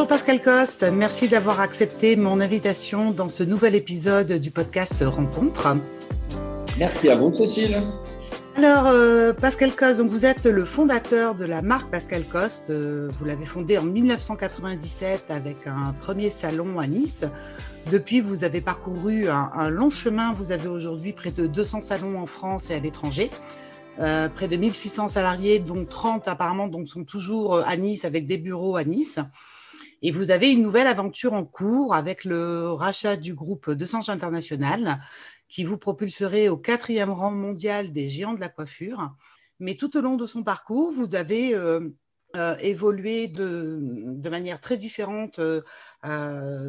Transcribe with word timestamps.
Bonjour 0.00 0.16
Pascal 0.16 0.40
Coste, 0.40 0.82
merci 0.90 1.28
d'avoir 1.28 1.60
accepté 1.60 2.16
mon 2.16 2.40
invitation 2.40 3.10
dans 3.10 3.28
ce 3.28 3.42
nouvel 3.42 3.74
épisode 3.74 4.32
du 4.32 4.50
podcast 4.50 5.04
Rencontre. 5.06 5.76
Merci 6.78 7.10
à 7.10 7.16
vous 7.16 7.34
Cécile. 7.34 7.82
Alors, 8.56 8.86
euh, 8.86 9.34
Pascal 9.34 9.72
Coste, 9.72 9.98
donc 9.98 10.08
vous 10.08 10.24
êtes 10.24 10.46
le 10.46 10.64
fondateur 10.64 11.34
de 11.34 11.44
la 11.44 11.60
marque 11.60 11.90
Pascal 11.90 12.24
Coste. 12.24 12.70
Euh, 12.70 13.10
vous 13.12 13.26
l'avez 13.26 13.44
fondée 13.44 13.76
en 13.76 13.82
1997 13.82 15.26
avec 15.28 15.66
un 15.66 15.92
premier 16.00 16.30
salon 16.30 16.80
à 16.80 16.86
Nice. 16.86 17.26
Depuis, 17.92 18.22
vous 18.22 18.42
avez 18.42 18.62
parcouru 18.62 19.28
un, 19.28 19.50
un 19.52 19.68
long 19.68 19.90
chemin. 19.90 20.32
Vous 20.32 20.50
avez 20.50 20.68
aujourd'hui 20.68 21.12
près 21.12 21.30
de 21.30 21.46
200 21.46 21.82
salons 21.82 22.18
en 22.18 22.26
France 22.26 22.70
et 22.70 22.74
à 22.74 22.78
l'étranger. 22.78 23.28
Euh, 23.98 24.30
près 24.30 24.48
de 24.48 24.56
1600 24.56 25.08
salariés, 25.08 25.58
dont 25.58 25.84
30 25.84 26.26
apparemment 26.26 26.68
donc, 26.68 26.88
sont 26.88 27.04
toujours 27.04 27.58
à 27.58 27.76
Nice 27.76 28.06
avec 28.06 28.26
des 28.26 28.38
bureaux 28.38 28.76
à 28.76 28.84
Nice. 28.84 29.18
Et 30.02 30.10
vous 30.10 30.30
avez 30.30 30.50
une 30.50 30.62
nouvelle 30.62 30.86
aventure 30.86 31.34
en 31.34 31.44
cours 31.44 31.94
avec 31.94 32.24
le 32.24 32.72
rachat 32.72 33.16
du 33.16 33.34
groupe 33.34 33.70
De 33.70 33.84
Sanche 33.84 34.08
International 34.08 35.00
qui 35.48 35.64
vous 35.64 35.76
propulserait 35.76 36.48
au 36.48 36.56
quatrième 36.56 37.10
rang 37.10 37.32
mondial 37.32 37.92
des 37.92 38.08
géants 38.08 38.34
de 38.34 38.40
la 38.40 38.48
coiffure. 38.48 39.14
Mais 39.58 39.74
tout 39.74 39.96
au 39.96 40.00
long 40.00 40.16
de 40.16 40.24
son 40.24 40.42
parcours, 40.42 40.90
vous 40.90 41.14
avez 41.14 41.54
euh, 41.54 41.90
euh, 42.36 42.56
évolué 42.60 43.28
de, 43.28 43.78
manière 44.30 44.60
très 44.60 44.78
différente 44.78 45.38
euh, 45.38 45.60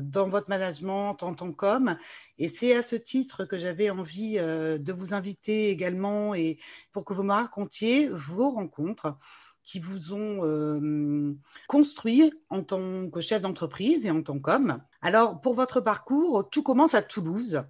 dans 0.02 0.28
votre 0.28 0.50
management 0.50 1.24
en 1.24 1.34
tant 1.34 1.54
qu'homme. 1.54 1.98
Et 2.38 2.50
c'est 2.50 2.76
à 2.76 2.84
ce 2.84 2.98
titre 2.98 3.46
que 3.46 3.58
j'avais 3.58 3.90
envie 3.92 4.38
de 4.38 4.92
vous 4.92 5.14
inviter 5.14 5.70
également 5.70 6.36
et 6.36 6.60
pour 6.92 7.06
que 7.06 7.14
vous 7.14 7.24
me 7.24 7.34
racontiez 7.34 8.10
vos 8.10 8.50
rencontres 8.50 9.16
qui 9.64 9.80
vous 9.80 10.14
ont 10.14 10.46
euh, 10.46 11.36
construit 11.68 12.34
en 12.50 12.64
tant 12.64 13.10
que 13.10 13.22
chef 13.22 13.42
d'entreprise 13.42 14.06
et 14.06 14.12
en 14.12 14.22
tant 14.22 14.40
qu'homme. 14.40 14.82
Alors, 15.02 15.40
pour 15.42 15.54
votre 15.54 15.82
parcours, 15.82 16.50
tout 16.50 16.64
commence 16.64 16.94
à 16.94 17.02
Toulouse 17.02 17.64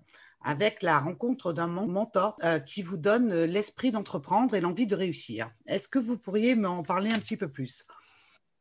avec 0.43 0.81
la 0.81 0.99
rencontre 0.99 1.53
d'un 1.53 1.67
mentor 1.67 2.35
euh, 2.43 2.59
qui 2.59 2.81
vous 2.81 2.97
donne 2.97 3.43
l'esprit 3.43 3.91
d'entreprendre 3.91 4.55
et 4.55 4.61
l'envie 4.61 4.87
de 4.87 4.95
réussir. 4.95 5.51
Est-ce 5.67 5.87
que 5.87 5.99
vous 5.99 6.17
pourriez 6.17 6.55
m'en 6.55 6.81
parler 6.81 7.11
un 7.11 7.19
petit 7.19 7.37
peu 7.37 7.47
plus? 7.47 7.85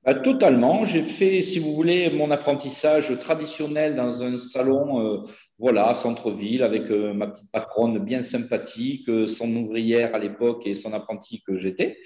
Bah, 0.04 0.14
Totalement. 0.14 0.84
J'ai 0.84 1.02
fait, 1.02 1.40
si 1.42 1.58
vous 1.58 1.74
voulez, 1.74 2.10
mon 2.10 2.30
apprentissage 2.30 3.18
traditionnel 3.20 3.96
dans 3.96 4.22
un 4.22 4.36
salon, 4.36 5.00
euh, 5.00 5.26
voilà, 5.58 5.94
centre-ville, 5.94 6.62
avec 6.62 6.90
ma 6.90 7.28
petite 7.28 7.50
patronne 7.50 7.98
bien 7.98 8.22
sympathique, 8.22 9.10
son 9.28 9.54
ouvrière 9.56 10.14
à 10.14 10.18
l'époque 10.18 10.66
et 10.66 10.74
son 10.74 10.92
apprenti 10.92 11.42
que 11.46 11.58
j'étais. 11.58 11.98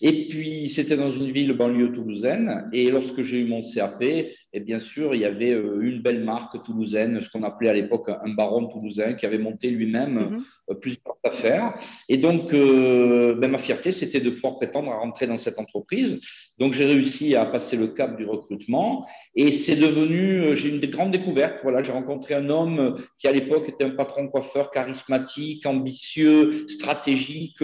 Et 0.00 0.28
puis, 0.28 0.68
c'était 0.68 0.96
dans 0.96 1.10
une 1.10 1.30
ville 1.30 1.52
banlieue 1.52 1.92
toulousaine. 1.92 2.68
Et 2.72 2.90
lorsque 2.90 3.22
j'ai 3.22 3.40
eu 3.40 3.46
mon 3.46 3.62
CAP, 3.62 4.04
et 4.54 4.60
bien 4.60 4.78
sûr, 4.78 5.16
il 5.16 5.20
y 5.20 5.24
avait 5.24 5.50
euh, 5.50 5.80
une 5.82 6.00
belle 6.00 6.22
marque 6.22 6.62
toulousaine, 6.62 7.20
ce 7.20 7.28
qu'on 7.28 7.42
appelait 7.42 7.70
à 7.70 7.72
l'époque 7.72 8.08
un 8.08 8.32
baron 8.34 8.66
toulousain, 8.68 9.14
qui 9.14 9.26
avait 9.26 9.38
monté 9.38 9.68
lui-même 9.68 10.44
mm-hmm. 10.68 10.78
plusieurs 10.78 11.16
affaires. 11.24 11.74
Et 12.08 12.18
donc, 12.18 12.54
euh, 12.54 13.34
ben, 13.34 13.50
ma 13.50 13.58
fierté, 13.58 13.90
c'était 13.90 14.20
de 14.20 14.30
pouvoir 14.30 14.58
prétendre 14.58 14.92
à 14.92 14.98
rentrer 14.98 15.26
dans 15.26 15.38
cette 15.38 15.58
entreprise. 15.58 16.20
Donc, 16.60 16.72
j'ai 16.72 16.84
réussi 16.84 17.34
à 17.34 17.46
passer 17.46 17.76
le 17.76 17.88
cap 17.88 18.16
du 18.16 18.26
recrutement. 18.26 19.08
Et 19.34 19.50
c'est 19.50 19.74
devenu, 19.74 20.42
euh, 20.42 20.54
j'ai 20.54 20.68
une 20.68 20.78
des 20.78 20.86
grandes 20.86 21.10
découvertes. 21.10 21.58
Voilà, 21.64 21.82
j'ai 21.82 21.90
rencontré 21.90 22.34
un 22.34 22.48
homme 22.48 22.96
qui, 23.18 23.26
à 23.26 23.32
l'époque, 23.32 23.68
était 23.68 23.82
un 23.82 23.90
patron 23.90 24.28
coiffeur 24.28 24.70
charismatique, 24.70 25.66
ambitieux, 25.66 26.68
stratégique, 26.68 27.58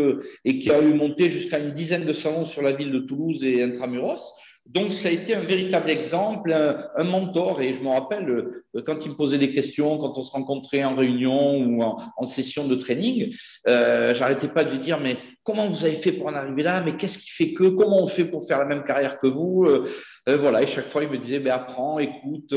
et 0.44 0.58
qui 0.58 0.72
a 0.72 0.82
eu 0.82 0.92
monté 0.92 1.30
jusqu'à 1.30 1.60
une 1.60 1.70
dizaine 1.70 2.04
de 2.04 2.12
salons 2.12 2.46
sur 2.46 2.62
la 2.62 2.72
ville 2.72 2.90
de 2.90 2.98
Toulouse 2.98 3.44
et 3.44 3.62
intramuros. 3.62 4.34
Donc, 4.72 4.94
ça 4.94 5.08
a 5.08 5.10
été 5.10 5.34
un 5.34 5.40
véritable 5.40 5.90
exemple, 5.90 6.52
un, 6.52 7.04
mentor. 7.04 7.60
Et 7.60 7.74
je 7.74 7.82
me 7.82 7.88
rappelle, 7.88 8.28
euh, 8.28 8.82
quand 8.86 9.04
il 9.04 9.10
me 9.10 9.16
posait 9.16 9.38
des 9.38 9.52
questions, 9.52 9.98
quand 9.98 10.16
on 10.16 10.22
se 10.22 10.30
rencontrait 10.30 10.84
en 10.84 10.94
réunion 10.94 11.58
ou 11.58 11.82
en, 11.82 12.26
session 12.28 12.68
de 12.68 12.76
training, 12.76 13.34
euh, 13.66 14.14
j'arrêtais 14.14 14.46
pas 14.46 14.62
de 14.62 14.70
lui 14.70 14.78
dire, 14.78 15.00
mais 15.00 15.16
comment 15.42 15.68
vous 15.68 15.84
avez 15.84 15.96
fait 15.96 16.12
pour 16.12 16.28
en 16.28 16.34
arriver 16.34 16.62
là? 16.62 16.82
Mais 16.82 16.96
qu'est-ce 16.96 17.18
qui 17.18 17.30
fait 17.30 17.52
que 17.52 17.64
Comment 17.64 18.00
on 18.00 18.06
fait 18.06 18.24
pour 18.24 18.46
faire 18.46 18.60
la 18.60 18.64
même 18.64 18.84
carrière 18.84 19.18
que 19.18 19.26
vous? 19.26 19.64
Euh, 19.64 19.90
euh 20.28 20.36
Voilà. 20.36 20.62
Et 20.62 20.68
chaque 20.68 20.86
fois, 20.86 21.02
il 21.02 21.10
me 21.10 21.18
disait, 21.18 21.40
ben, 21.40 21.52
apprends, 21.52 21.98
écoute. 21.98 22.54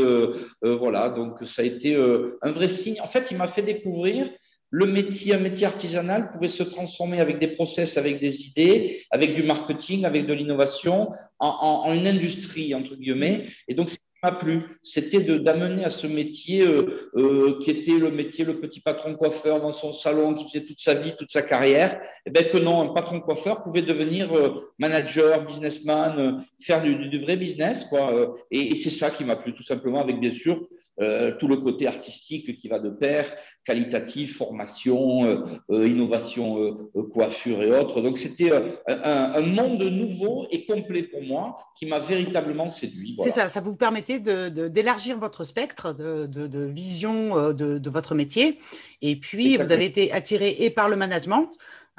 Voilà. 0.62 1.10
Donc, 1.10 1.40
ça 1.46 1.64
a 1.64 1.66
été 1.66 1.96
un 1.96 2.52
vrai 2.52 2.70
signe. 2.70 3.02
En 3.02 3.08
fait, 3.08 3.26
il 3.32 3.38
m'a 3.38 3.48
fait 3.48 3.64
découvrir 3.64 4.30
le 4.76 4.88
métier, 4.88 5.36
un 5.36 5.40
métier 5.40 5.68
artisanal 5.68 6.32
pouvait 6.32 6.50
se 6.50 6.64
transformer 6.64 7.20
avec 7.20 7.38
des 7.38 7.50
process, 7.50 7.96
avec 7.96 8.20
des 8.20 8.48
idées, 8.48 9.04
avec 9.12 9.36
du 9.36 9.44
marketing, 9.44 10.04
avec 10.04 10.26
de 10.26 10.34
l'innovation, 10.34 11.12
en, 11.38 11.84
en, 11.86 11.94
une 11.94 12.08
industrie, 12.08 12.74
entre 12.74 12.96
guillemets. 12.96 13.50
Et 13.68 13.76
donc, 13.76 13.92
ce 13.92 13.96
qui 13.98 14.02
m'a 14.24 14.32
plu, 14.32 14.62
c'était 14.82 15.20
d'amener 15.20 15.86
à 15.86 15.92
ce 15.92 16.08
métier 16.08 16.66
euh, 16.66 17.12
euh, 17.16 17.60
qui 17.64 17.70
était 17.70 18.00
le 18.00 18.10
métier, 18.10 18.46
le 18.46 18.60
petit 18.60 18.80
patron 18.80 19.14
coiffeur 19.14 19.62
dans 19.62 19.74
son 19.74 19.94
salon, 19.94 20.34
qui 20.34 20.48
faisait 20.48 20.66
toute 20.66 20.80
sa 20.80 20.96
vie, 20.96 21.14
toute 21.16 21.30
sa 21.30 21.44
carrière, 21.44 22.02
et 22.26 22.30
eh 22.30 22.32
bien 22.32 22.42
que 22.42 22.58
non, 22.58 22.82
un 22.82 22.94
patron 22.96 23.20
coiffeur 23.20 23.62
pouvait 23.62 23.84
devenir 23.84 24.36
euh, 24.36 24.74
manager, 24.80 25.46
businessman, 25.46 26.20
euh, 26.20 26.32
faire 26.60 26.82
du, 26.82 26.96
du, 26.96 27.20
vrai 27.20 27.38
business. 27.38 27.84
Quoi. 27.84 28.12
Euh, 28.12 28.28
et, 28.50 28.74
et 28.74 28.76
c'est 28.78 28.90
ça 28.90 29.12
qui 29.12 29.24
m'a 29.24 29.36
plu, 29.36 29.54
tout 29.54 29.62
simplement, 29.62 30.02
avec 30.02 30.20
bien 30.20 30.34
sûr 30.34 30.68
euh, 31.02 31.32
tout 31.40 31.48
le 31.48 31.58
côté 31.58 31.88
artistique 31.88 32.56
qui 32.56 32.68
va 32.68 32.78
de 32.78 32.92
pair, 32.92 33.26
qualitatif, 33.66 34.38
formation, 34.38 35.24
euh, 35.24 35.46
euh, 35.70 35.88
innovation, 35.88 36.60
euh, 36.96 37.04
coiffure 37.14 37.64
et 37.64 37.72
autres. 37.72 38.02
Donc 38.02 38.18
c'était 38.18 38.52
un, 38.52 39.34
un, 39.36 39.42
monde 39.42 39.82
nouveau 39.82 40.48
et 40.52 40.66
complet 40.66 41.04
pour 41.04 41.22
moi 41.24 41.58
qui 41.78 41.86
m'a 41.86 42.00
véritablement 42.00 42.70
séduit. 42.70 43.14
Voilà. 43.16 43.32
C'est 43.32 43.40
ça, 43.40 43.50
ça 43.50 43.62
vous 43.62 43.76
permettait 43.76 44.20
d'élargir 44.20 45.18
votre 45.18 45.44
spectre 45.44 45.94
de, 45.94 46.26
de 46.26 46.66
vision 46.66 47.54
de, 47.54 47.90
votre 47.90 48.16
métier. 48.16 48.60
Et 49.02 49.16
puis, 49.16 49.58
vous 49.58 49.72
avez 49.72 49.86
été 49.86 50.12
attiré 50.12 50.56
et 50.60 50.70
par 50.70 50.90
le 50.90 50.96
management, 50.96 51.50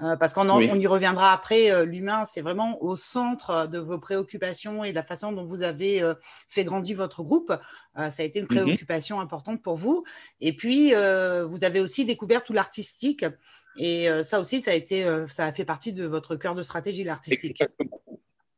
euh, 0.02 0.16
parce 0.16 0.32
qu'on 0.32 0.50
oui. 0.56 0.68
on 0.72 0.74
y 0.74 0.86
reviendra 0.88 1.32
après, 1.32 1.70
euh, 1.70 1.84
l'humain, 1.84 2.24
c'est 2.24 2.40
vraiment 2.40 2.82
au 2.82 2.96
centre 2.96 3.68
de 3.68 3.78
vos 3.78 3.98
préoccupations 3.98 4.82
et 4.82 4.90
de 4.90 4.96
la 4.96 5.04
façon 5.04 5.30
dont 5.30 5.44
vous 5.44 5.62
avez 5.62 6.02
euh, 6.02 6.14
fait 6.48 6.64
grandir 6.64 6.96
votre 6.96 7.22
groupe. 7.22 7.52
ça 7.94 8.22
a 8.22 8.22
été 8.24 8.40
une 8.40 8.46
mhm. 8.46 8.56
préoccupation 8.56 9.16
mm 9.16 9.20
-hmm. 9.20 9.24
importante 9.24 9.62
pour 9.62 9.76
vous. 9.76 10.04
Et 10.40 10.52
puis, 10.56 10.92
vous 11.50 11.60
avez 11.64 11.80
aussi 11.80 12.04
découvert 12.04 12.42
tout 12.42 12.52
l'artistique. 12.52 13.24
Et 13.76 14.08
ça 14.22 14.40
aussi, 14.40 14.60
ça 14.60 14.70
a, 14.70 14.74
été, 14.74 14.96
ça 15.28 15.46
a 15.46 15.52
fait 15.52 15.64
partie 15.64 15.92
de 15.92 16.06
votre 16.06 16.36
cœur 16.36 16.54
de 16.54 16.62
stratégie, 16.62 17.04
l'artistique. 17.04 17.62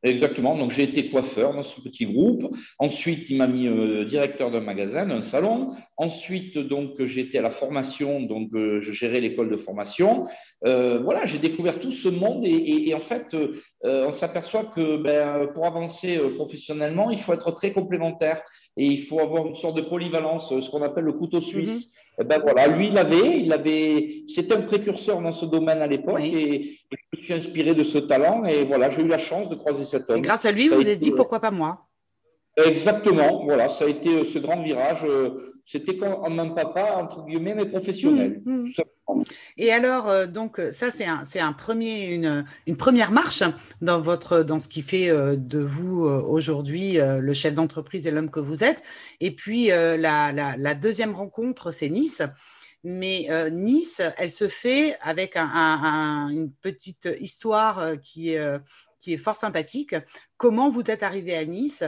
Exactement. 0.07 0.57
Donc, 0.57 0.71
j'ai 0.71 0.85
été 0.85 1.11
coiffeur 1.11 1.53
dans 1.53 1.63
ce 1.65 1.81
petit 1.81 2.07
groupe. 2.07 2.55
Ensuite, 2.79 3.29
il 3.29 3.39
m'a 3.39 3.49
mis 3.49 3.67
euh, 3.67 4.05
directeur 4.05 4.51
d'un 4.51 4.61
magasin, 4.61 5.07
d'un 5.07 5.23
salon. 5.23 5.75
Ensuite, 5.97 6.59
donc, 6.59 7.03
j'étais 7.05 7.39
à 7.39 7.43
la 7.43 7.51
formation. 7.51 8.21
Donc, 8.21 8.51
euh, 8.55 8.81
je 8.83 8.93
gérais 8.93 9.21
l'école 9.21 9.51
de 9.51 9.57
formation. 9.57 10.29
Euh, 10.67 10.99
voilà, 11.03 11.27
j'ai 11.27 11.39
découvert 11.39 11.79
tout 11.79 11.93
ce 11.93 12.09
monde 12.09 12.45
et, 12.45 12.49
et, 12.51 12.89
et 12.89 12.95
en 12.95 13.01
fait, 13.01 13.35
euh, 13.35 14.07
on 14.09 14.13
s'aperçoit 14.13 14.65
que 14.65 14.97
ben, 14.97 15.47
pour 15.55 15.65
avancer 15.65 16.19
euh, 16.19 16.35
professionnellement, 16.35 17.11
il 17.11 17.21
faut 17.21 17.33
être 17.33 17.53
très 17.53 17.71
complémentaire 17.73 18.43
et 18.77 18.85
il 18.85 19.01
faut 19.01 19.21
avoir 19.21 19.47
une 19.47 19.55
sorte 19.55 19.77
de 19.77 19.83
polyvalence, 19.83 20.49
ce 20.49 20.71
qu'on 20.71 20.83
appelle 20.83 21.05
le 21.05 21.13
couteau 21.13 21.41
suisse. 21.41 21.87
Mm 21.87 22.23
-hmm. 22.23 22.27
Ben 22.31 22.39
voilà, 22.47 22.63
lui, 22.77 22.87
il 22.91 22.95
l'avait, 22.95 23.31
il 23.45 23.53
avait, 23.53 24.25
c'était 24.35 24.55
un 24.61 24.65
précurseur 24.73 25.17
dans 25.27 25.37
ce 25.41 25.47
domaine 25.57 25.81
à 25.87 25.89
l'époque 25.95 26.23
oui. 26.23 26.35
et, 26.43 26.55
et, 26.91 26.97
je 27.01 27.19
me 27.19 27.23
suis 27.25 27.35
inspiré 27.41 27.73
de 27.81 27.85
ce 27.93 27.99
talent 28.13 28.39
et 28.53 28.59
voilà, 28.71 28.87
j'ai 28.93 29.03
eu 29.07 29.11
la 29.19 29.23
chance 29.31 29.47
de 29.53 29.57
croiser 29.63 29.85
cet 29.93 30.03
homme. 30.09 30.19
Et 30.19 30.29
grâce 30.29 30.47
à 30.51 30.53
lui, 30.57 30.65
vous 30.69 30.81
vous 30.83 30.93
êtes 30.95 31.05
dit 31.09 31.15
pourquoi 31.21 31.41
pas 31.47 31.55
moi? 31.63 31.73
Exactement, 32.71 33.31
voilà, 33.49 33.67
ça 33.77 33.83
a 33.85 33.89
été 33.97 34.11
ce 34.33 34.39
grand 34.45 34.61
virage. 34.71 35.05
C'était 35.69 35.97
comme 35.97 36.33
même 36.33 36.55
papa, 36.55 36.97
entre 36.97 37.25
guillemets, 37.27 37.55
mais 37.55 37.67
professionnel. 37.67 38.41
Mmh, 38.45 38.67
mmh. 38.69 39.25
Et 39.57 39.73
alors, 39.73 40.09
euh, 40.09 40.27
donc, 40.27 40.61
ça, 40.73 40.93
c'est 40.93 41.05
un, 41.05 41.25
un 41.41 41.53
premier, 41.53 42.15
une, 42.15 42.45
une, 42.69 42.77
première 42.77 43.11
marche 43.11 43.43
dans, 43.81 44.01
votre, 44.01 44.45
dans 44.45 44.61
ce 44.61 44.69
qui 44.69 44.83
fait 44.83 45.11
euh, 45.11 45.35
de 45.37 45.59
vous 45.59 46.07
euh, 46.07 46.23
aujourd'hui 46.23 46.99
le 46.99 47.35
chef 47.35 47.55
d'entreprise 47.55 48.07
et 48.07 48.13
l'homme 48.13 48.31
que 48.31 48.39
vous 48.39 48.63
êtes. 48.63 48.83
Et 49.21 49.33
puis, 49.33 49.69
la, 49.69 49.97
la, 49.97 50.57
la, 50.57 50.75
deuxième 50.75 51.15
rencontre, 51.15 51.73
c'est 51.73 51.89
Nice. 51.89 52.23
Mais 52.89 53.27
euh, 53.31 53.51
Nice, 53.51 54.01
elle 54.17 54.31
se 54.31 54.47
fait 54.47 54.97
avec 55.01 55.37
un, 55.37 55.51
un, 55.53 56.29
une 56.29 56.53
petite 56.53 57.09
histoire 57.21 57.99
qui 58.01 58.31
est 58.31 58.61
qui 59.07 59.13
est 59.13 59.19
fort 59.19 59.37
sympathique. 59.37 59.95
Comment 60.37 60.69
vous 60.69 60.83
êtes 60.91 61.03
arrivé 61.03 61.37
à 61.37 61.45
Nice? 61.45 61.85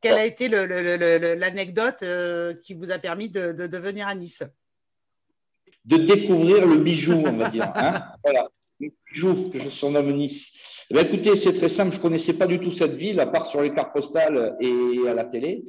Quelle 0.00 0.14
a 0.14 0.24
été 0.24 0.48
l'anecdote 0.48 2.02
euh, 2.02 2.54
qui 2.54 2.74
vous 2.74 2.90
a 2.90 2.98
permis 2.98 3.28
de, 3.28 3.76
venir 3.78 4.08
à 4.08 4.14
Nice? 4.14 4.42
De 5.84 5.96
découvrir 5.96 6.66
le 6.66 6.78
bijou, 6.78 7.14
on 7.14 7.36
va 7.36 7.50
dire. 7.50 7.70
Hein 7.74 8.02
voilà, 8.24 8.48
le 8.80 8.90
bijou 9.12 9.50
que 9.50 9.58
je 9.58 9.68
surnomme 9.68 10.12
Nice. 10.12 10.52
Eh 10.90 10.94
bien, 10.94 11.04
écoutez, 11.04 11.36
c'est 11.36 11.52
très 11.52 11.68
simple. 11.68 11.92
Je 11.92 11.98
ne 11.98 12.02
connaissais 12.02 12.34
pas 12.34 12.46
du 12.46 12.58
tout 12.58 12.72
cette 12.72 12.94
ville, 12.94 13.20
à 13.20 13.26
part 13.26 13.46
sur 13.46 13.60
les 13.60 13.72
cartes 13.72 13.92
postales 13.92 14.56
et 14.60 15.08
à 15.08 15.14
la 15.14 15.24
télé. 15.24 15.64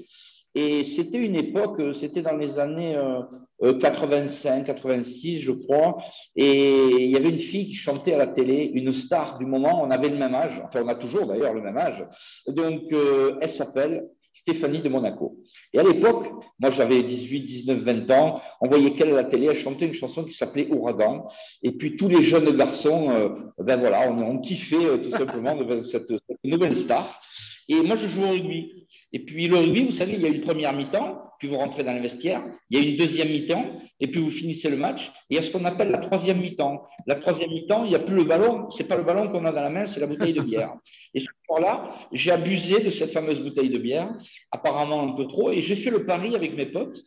Et 0.55 0.83
c'était 0.83 1.23
une 1.23 1.35
époque, 1.35 1.93
c'était 1.93 2.23
dans 2.23 2.35
les 2.35 2.57
années 2.57 2.95
euh, 2.95 3.21
85, 3.61 4.65
86, 4.65 5.39
je 5.39 5.51
crois. 5.51 5.97
Et 6.35 7.05
il 7.05 7.11
y 7.11 7.17
avait 7.17 7.29
une 7.29 7.39
fille 7.39 7.67
qui 7.67 7.75
chantait 7.75 8.13
à 8.13 8.17
la 8.17 8.27
télé, 8.27 8.71
une 8.73 8.93
star 8.93 9.37
du 9.37 9.45
moment. 9.45 9.81
On 9.83 9.91
avait 9.91 10.09
le 10.09 10.17
même 10.17 10.35
âge. 10.35 10.61
Enfin, 10.65 10.81
on 10.83 10.87
a 10.87 10.95
toujours 10.95 11.27
d'ailleurs 11.27 11.53
le 11.53 11.61
même 11.61 11.77
âge. 11.77 12.05
Donc, 12.47 12.83
euh, 12.91 13.37
elle 13.41 13.49
s'appelle 13.49 14.07
Stéphanie 14.33 14.79
de 14.79 14.89
Monaco. 14.89 15.37
Et 15.73 15.79
à 15.79 15.83
l'époque, 15.83 16.27
moi 16.59 16.71
j'avais 16.71 17.03
18, 17.03 17.41
19, 17.41 17.79
20 17.79 18.11
ans, 18.11 18.41
on 18.61 18.67
voyait 18.67 18.93
qu'elle 18.93 19.09
à 19.09 19.15
la 19.15 19.23
télé, 19.23 19.47
elle 19.47 19.55
chantait 19.55 19.85
une 19.85 19.93
chanson 19.93 20.23
qui 20.23 20.33
s'appelait 20.33 20.67
Ouragan. 20.71 21.27
Et 21.61 21.71
puis 21.71 21.97
tous 21.97 22.07
les 22.07 22.23
jeunes 22.23 22.55
garçons, 22.55 23.09
euh, 23.09 23.29
ben 23.57 23.79
voilà, 23.79 24.09
on, 24.09 24.17
on 24.21 24.39
kiffait 24.39 24.85
euh, 24.85 24.97
tout 24.97 25.11
simplement 25.11 25.57
cette, 25.83 26.07
cette, 26.07 26.43
nouvelle 26.43 26.77
star. 26.77 27.21
Et 27.67 27.81
moi 27.81 27.97
je 27.97 28.07
joue 28.07 28.23
au 28.23 28.29
rugby. 28.29 28.87
Et 29.13 29.19
puis 29.19 29.47
le 29.47 29.57
rugby, 29.57 29.85
vous 29.85 29.91
savez, 29.91 30.13
il 30.13 30.21
y 30.21 30.25
a 30.25 30.29
une 30.29 30.41
première 30.41 30.73
mi-temps, 30.73 31.23
puis 31.39 31.47
vous 31.47 31.57
rentrez 31.57 31.83
dans 31.83 31.93
les 31.93 31.99
vestiaires, 31.99 32.43
il 32.69 32.77
y 32.77 32.81
a 32.81 32.87
une 32.87 32.97
deuxième 32.97 33.29
mi-temps, 33.29 33.81
et 33.99 34.07
puis 34.07 34.19
vous 34.19 34.29
finissez 34.29 34.69
le 34.69 34.77
match. 34.77 35.07
Et 35.29 35.33
il 35.33 35.35
y 35.35 35.39
a 35.39 35.43
ce 35.43 35.51
qu'on 35.51 35.65
appelle 35.65 35.89
la 35.89 35.99
troisième 35.99 36.39
mi-temps. 36.39 36.83
La 37.07 37.15
troisième 37.15 37.49
mi-temps, 37.49 37.85
il 37.85 37.89
n'y 37.89 37.95
a 37.95 37.99
plus 37.99 38.15
le 38.15 38.23
ballon, 38.23 38.69
c'est 38.69 38.87
pas 38.87 38.97
le 38.97 39.03
ballon 39.03 39.29
qu'on 39.29 39.45
a 39.45 39.51
dans 39.51 39.61
la 39.61 39.69
main, 39.69 39.85
c'est 39.85 39.99
la 39.99 40.07
bouteille 40.07 40.33
de 40.33 40.41
bière. 40.41 40.73
Et 41.13 41.21
ce 41.21 41.27
soir-là, 41.45 41.95
j'ai 42.11 42.31
abusé 42.31 42.81
de 42.81 42.89
cette 42.89 43.11
fameuse 43.11 43.39
bouteille 43.39 43.69
de 43.69 43.79
bière, 43.79 44.13
apparemment 44.51 45.01
un 45.01 45.13
peu 45.13 45.27
trop, 45.27 45.51
et 45.51 45.63
j'ai 45.63 45.75
fait 45.75 45.89
le 45.89 46.05
pari 46.05 46.35
avec 46.35 46.55
mes 46.55 46.67
potes 46.67 47.03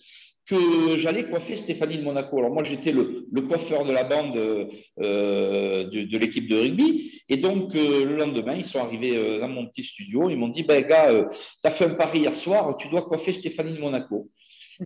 que 0.47 0.99
j'allais 0.99 1.25
coiffer 1.25 1.57
Stéphanie 1.57 1.99
de 1.99 2.03
Monaco. 2.03 2.39
Alors 2.39 2.51
moi, 2.51 2.65
j'étais 2.65 2.93
le, 2.93 3.27
coiffeur 3.43 3.85
de 3.85 3.93
la 3.93 4.05
bande 4.05 4.37
euh, 4.37 5.85
de, 5.85 6.19
l'équipe 6.19 6.49
de 6.49 6.57
rugby. 6.57 7.23
Et 7.29 7.37
donc, 7.37 7.75
euh, 7.75 8.05
le 8.05 8.17
lendemain, 8.17 8.55
ils 8.55 8.65
sont 8.65 8.81
arrivés 8.81 9.17
euh, 9.17 9.41
dans 9.41 9.49
mon 9.49 9.67
petit 9.67 9.85
studio. 9.85 10.31
Ils 10.31 10.37
m'ont 10.37 10.49
dit, 10.49 10.65
ben 10.65 10.83
gars, 10.83 11.09
tu 11.31 11.69
as 11.69 11.71
fait 11.71 11.85
un 11.85 11.95
pari 11.95 12.21
hier 12.21 12.37
soir, 12.37 12.77
tu 12.77 12.89
dois 12.89 13.03
coiffer 13.03 13.33
Stéphanie 13.33 13.75
de 13.75 13.81
Monaco. 13.81 14.31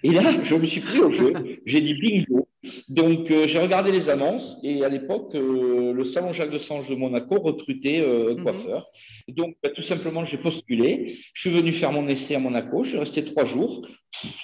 Et 0.02 0.10
là, 0.10 0.22
je 0.44 0.54
me 0.54 0.66
suis 0.66 0.80
pris 0.80 0.98
au 0.98 1.12
jeu. 1.12 1.32
J'ai 1.64 1.80
dit 1.80 1.94
bingo. 1.94 2.48
Donc, 2.88 3.28
j'ai 3.28 3.58
regardé 3.58 3.92
les 3.92 4.08
annonces. 4.08 4.58
Et 4.62 4.84
à 4.84 4.88
l'époque, 4.88 5.32
le 5.34 6.04
salon 6.04 6.32
Jacques 6.32 6.50
de 6.50 6.58
Sange 6.58 6.88
de 6.88 6.94
Monaco 6.94 7.36
recrutait 7.40 8.04
un 8.04 8.34
mhm. 8.34 8.42
coiffeur. 8.42 8.86
Donc, 9.28 9.56
ben, 9.62 9.72
tout 9.74 9.82
simplement, 9.82 10.24
j'ai 10.24 10.38
postulé. 10.38 11.18
Je 11.34 11.40
suis 11.40 11.50
venu 11.50 11.72
faire 11.72 11.92
mon 11.92 12.06
essai 12.08 12.36
à 12.36 12.38
Monaco. 12.38 12.84
Je 12.84 12.90
suis 12.90 12.98
resté 12.98 13.24
trois 13.24 13.44
jours. 13.44 13.86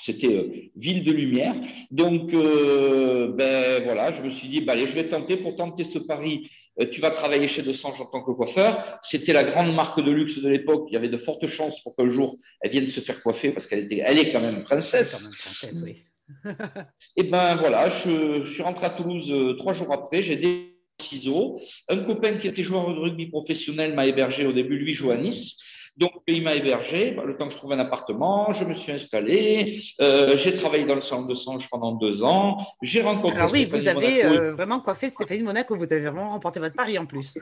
C'était 0.02 0.34
euh, 0.34 0.70
ville 0.76 1.04
de 1.04 1.12
lumière. 1.12 1.54
Donc, 1.90 2.34
euh, 2.34 3.28
ben 3.32 3.82
voilà, 3.84 4.12
je 4.12 4.22
me 4.22 4.30
suis 4.30 4.48
dit, 4.48 4.60
ben, 4.60 4.72
allez, 4.72 4.86
je 4.86 4.94
vais 4.94 5.08
tenter 5.08 5.36
pour 5.36 5.56
tenter 5.56 5.84
ce 5.84 5.98
pari. 5.98 6.50
Euh, 6.80 6.86
tu 6.90 7.00
vas 7.00 7.10
travailler 7.10 7.48
chez 7.48 7.62
Desange 7.62 8.00
en 8.00 8.06
tant 8.06 8.22
que 8.22 8.32
coiffeur. 8.32 8.98
C'était 9.02 9.32
la 9.32 9.44
grande 9.44 9.74
marque 9.74 10.02
de 10.02 10.10
luxe 10.10 10.38
de 10.38 10.48
l'époque. 10.48 10.86
Il 10.90 10.94
y 10.94 10.96
avait 10.96 11.08
de 11.08 11.16
fortes 11.16 11.46
chances 11.46 11.82
pour 11.82 11.94
qu'un 11.94 12.08
jour 12.08 12.36
elle 12.60 12.70
vienne 12.70 12.86
se 12.86 13.00
faire 13.00 13.22
coiffer 13.22 13.50
parce 13.50 13.66
qu'elle 13.66 13.84
était, 13.84 14.02
elle 14.04 14.18
est 14.18 14.32
quand 14.32 14.40
même 14.40 14.64
princesse. 14.64 15.12
Quand 15.12 15.22
même 15.22 15.38
princesse, 15.38 15.80
oui. 15.84 16.02
Et 17.16 17.24
ben 17.24 17.56
voilà, 17.56 17.90
je, 17.90 18.42
je, 18.42 18.52
suis 18.52 18.62
rentré 18.62 18.86
à 18.86 18.90
Toulouse 18.90 19.32
trois 19.58 19.72
jours 19.72 19.92
après. 19.92 20.22
J'ai 20.22 20.36
des 20.36 20.72
ciseaux. 21.00 21.60
Un 21.88 21.98
copain 21.98 22.38
qui 22.38 22.48
était 22.48 22.62
joueur 22.62 22.94
de 22.94 23.00
rugby 23.00 23.26
professionnel 23.26 23.94
m'a 23.94 24.06
hébergé 24.06 24.46
au 24.46 24.52
début, 24.52 24.78
lui, 24.78 24.94
joue 24.94 25.10
à 25.10 25.16
Nice. 25.16 25.58
Donc, 25.96 26.12
il 26.26 26.42
m'a 26.42 26.54
hébergé. 26.54 27.10
Bah, 27.10 27.24
le 27.26 27.36
temps 27.36 27.48
que 27.48 27.52
je 27.52 27.58
trouve 27.58 27.72
un 27.72 27.78
appartement, 27.78 28.52
je 28.52 28.64
me 28.64 28.74
suis 28.74 28.92
installé. 28.92 29.78
Euh, 30.00 30.36
j'ai 30.36 30.54
travaillé 30.54 30.86
dans 30.86 30.94
le 30.94 31.02
salon 31.02 31.26
de 31.26 31.34
Sange 31.34 31.68
pendant 31.70 31.92
deux 31.92 32.22
ans. 32.22 32.66
J'ai 32.80 33.02
rencontré. 33.02 33.36
Alors, 33.36 33.52
oui, 33.52 33.66
vous 33.66 33.86
avez 33.86 34.24
euh, 34.24 34.54
vraiment 34.54 34.80
coiffé 34.80 35.10
Stéphanie 35.10 35.42
Monaco. 35.42 35.76
Vous 35.76 35.92
avez 35.92 36.00
vraiment 36.00 36.30
remporté 36.30 36.60
votre 36.60 36.74
pari 36.74 36.98
en 36.98 37.04
plus. 37.04 37.38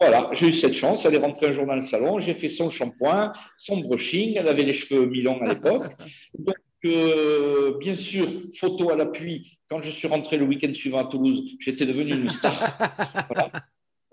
Voilà, 0.00 0.30
j'ai 0.32 0.48
eu 0.48 0.52
cette 0.52 0.74
chance. 0.74 1.04
Elle 1.04 1.14
est 1.14 1.18
rentrée 1.18 1.46
un 1.46 1.52
jour 1.52 1.64
dans 1.64 1.76
le 1.76 1.80
salon. 1.80 2.18
J'ai 2.18 2.34
fait 2.34 2.48
son 2.48 2.68
shampoing, 2.68 3.32
son 3.56 3.78
brushing. 3.78 4.36
Elle 4.36 4.48
avait 4.48 4.64
les 4.64 4.74
cheveux 4.74 5.06
mi-longs 5.06 5.40
à 5.42 5.50
l'époque. 5.50 5.92
Donc, 6.36 6.56
bien 6.82 7.94
sûr, 7.94 8.28
photo 8.58 8.90
à 8.90 8.96
l'appui. 8.96 9.58
Quand 9.68 9.82
je 9.82 9.90
suis 9.90 10.08
rentré 10.08 10.36
le 10.36 10.44
week-end 10.44 10.74
suivant 10.74 10.98
à 10.98 11.04
Toulouse, 11.04 11.56
j'étais 11.60 11.86
devenu 11.86 12.12
une 12.12 12.30
star. 12.30 12.54
voilà 13.28 13.50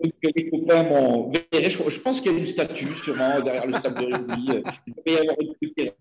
les 0.02 0.50
copains 0.50 0.82
m'ont 0.82 1.32
Je, 1.32 2.00
pense 2.00 2.20
qu'il 2.20 2.32
y 2.32 2.34
a 2.34 2.38
une 2.38 2.46
statue 2.46 2.94
sûrement 2.96 3.40
derrière 3.40 3.66
le 3.66 3.74
stade 3.74 3.98
de 3.98 4.04
rugby. 4.06 4.62
Il 5.06 5.92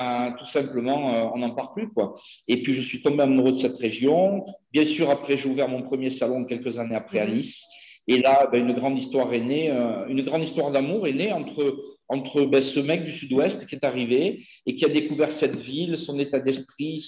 euh, 0.00 0.30
tout 0.38 0.46
simplement, 0.46 1.12
euh, 1.12 1.30
on 1.34 1.38
n'en 1.38 1.50
parle 1.50 1.72
plus. 1.74 1.88
Quoi. 1.88 2.14
Et 2.46 2.62
puis, 2.62 2.72
je 2.72 2.80
suis 2.80 3.02
tombé 3.02 3.22
amoureux 3.22 3.50
de 3.50 3.56
cette 3.56 3.78
région. 3.78 4.46
Bien 4.72 4.86
sûr, 4.86 5.10
après, 5.10 5.36
j'ai 5.36 5.48
ouvert 5.48 5.68
mon 5.68 5.82
premier 5.82 6.10
salon 6.10 6.44
quelques 6.44 6.78
années 6.78 6.94
après 6.94 7.18
à 7.18 7.26
mhm. 7.26 7.38
Nice. 7.38 7.64
Et 8.06 8.18
là, 8.18 8.48
ben, 8.50 8.64
une 8.66 8.74
grande 8.74 8.96
histoire 8.96 9.34
est 9.34 9.40
née, 9.40 9.72
euh, 9.72 10.06
une 10.06 10.22
grande 10.22 10.44
histoire 10.44 10.70
d'amour 10.70 11.08
est 11.08 11.12
née 11.12 11.32
entre 11.32 11.97
entre 12.08 12.42
ben, 12.42 12.62
ce 12.62 12.80
mec 12.80 13.04
du 13.04 13.12
sud-ouest 13.12 13.66
qui 13.66 13.74
est 13.74 13.84
arrivé 13.84 14.46
et 14.66 14.76
qui 14.76 14.84
a 14.84 14.88
découvert 14.88 15.30
cette 15.30 15.56
ville, 15.56 15.98
son 15.98 16.18
état 16.18 16.40
d'esprit, 16.40 17.06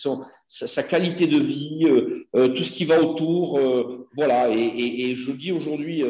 sa, 0.48 0.82
qualité 0.82 1.26
de 1.26 1.38
vie, 1.38 1.84
euh, 1.84 2.26
euh, 2.36 2.48
tout 2.48 2.62
ce 2.62 2.70
qui 2.70 2.84
va 2.84 3.02
autour. 3.02 3.58
Euh, 3.58 4.08
voilà, 4.16 4.50
et, 4.50 5.14
je 5.14 5.30
dis 5.32 5.52
aujourd'hui, 5.52 6.04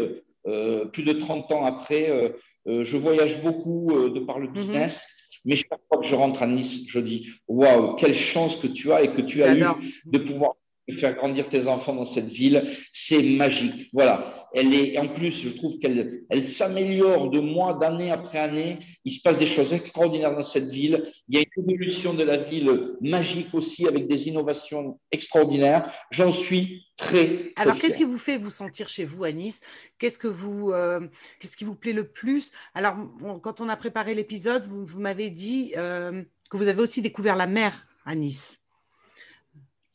plus 0.45 1.05
de 1.05 1.13
30 1.13 1.53
ans 1.53 1.65
après, 1.65 2.35
je 2.67 2.97
voyage 2.97 3.43
beaucoup 3.43 3.93
de 3.93 4.21
par 4.21 4.39
le 4.39 4.49
mhm. 4.49 4.55
business. 4.55 5.03
Mais 5.45 5.57
chaque 5.57 5.81
fois 5.89 6.03
que 6.03 6.07
je 6.07 6.15
rentre 6.15 6.43
à 6.43 6.47
Nice, 6.47 6.85
je 6.89 6.99
dis 6.99 7.31
Waouh, 7.49 7.97
quelle 7.97 8.15
chance 8.15 8.57
que 8.57 8.67
tu 8.67 8.93
as 8.93 9.03
et 9.03 9.13
que 9.13 9.23
tu 9.23 9.43
as 9.43 9.57
eu 9.57 9.65
de 10.05 10.19
pouvoir 10.19 10.55
faire 10.99 11.15
grandir 11.15 11.49
tes 11.49 11.67
enfants 11.67 11.95
dans 11.95 12.05
cette 12.05 12.29
ville, 12.29 12.65
c'est 12.93 13.23
magique. 13.23 13.89
Voilà. 13.93 14.49
Elle 14.53 14.75
est, 14.75 14.99
en 14.99 15.09
plus, 15.09 15.43
je 15.43 15.51
trouve 15.51 15.79
qu'elle 15.79 16.25
elle, 16.29 16.45
s'améliore 16.45 17.31
de 17.31 17.39
mois, 17.39 17.75
d'année 17.75 18.11
après 18.11 18.39
année. 18.39 18.79
Il 19.05 19.13
se 19.13 19.23
passe 19.23 19.39
des 19.39 19.47
choses 19.47 19.73
extraordinaires 19.73 20.35
dans 20.35 20.43
cette 20.43 20.69
ville. 20.69 21.13
Il 21.29 21.39
y 21.39 21.41
a 21.41 21.45
une 21.57 21.71
évolution 21.71 22.15
de 22.15 22.25
la 22.25 22.37
ville 22.37 22.97
magique 23.01 23.55
aussi, 23.55 23.87
avec 23.87 24.09
des 24.09 24.29
innovations 24.29 24.99
extraordinaires. 25.13 25.93
J'en 26.11 26.33
suis 26.33 26.87
très. 26.97 27.53
Alors, 27.57 27.79
qu'est-ce 27.79 27.97
qui 27.97 28.05
vous 28.05 28.19
fait 28.19 28.39
vous 28.39 28.51
sentir 28.51 28.89
chez 28.89 29.05
vous 29.05 29.25
à 29.25 29.33
Nice? 29.33 29.61
Qu'est-ce 29.99 30.19
que 30.19 30.29
vous, 30.29 30.73
euh, 30.73 31.01
qu'est-ce 31.39 31.57
qui 31.57 31.65
vous 31.65 31.77
plaît 31.77 31.93
le 31.93 32.09
plus? 32.09 32.53
Alors, 32.75 32.97
quand 33.43 33.61
on 33.61 33.69
a 33.69 33.77
préparé 33.77 34.15
l'épisode, 34.15 34.65
vous, 34.67 34.85
vous 34.85 35.01
m'avez 35.01 35.31
dit 35.31 35.75
euh, 35.77 36.23
que 36.51 36.57
vous 36.57 36.67
avez 36.67 36.83
aussi 36.83 37.03
découvert 37.03 37.37
la 37.37 37.47
mer 37.47 37.87
à 38.05 38.15
Nice. 38.15 38.60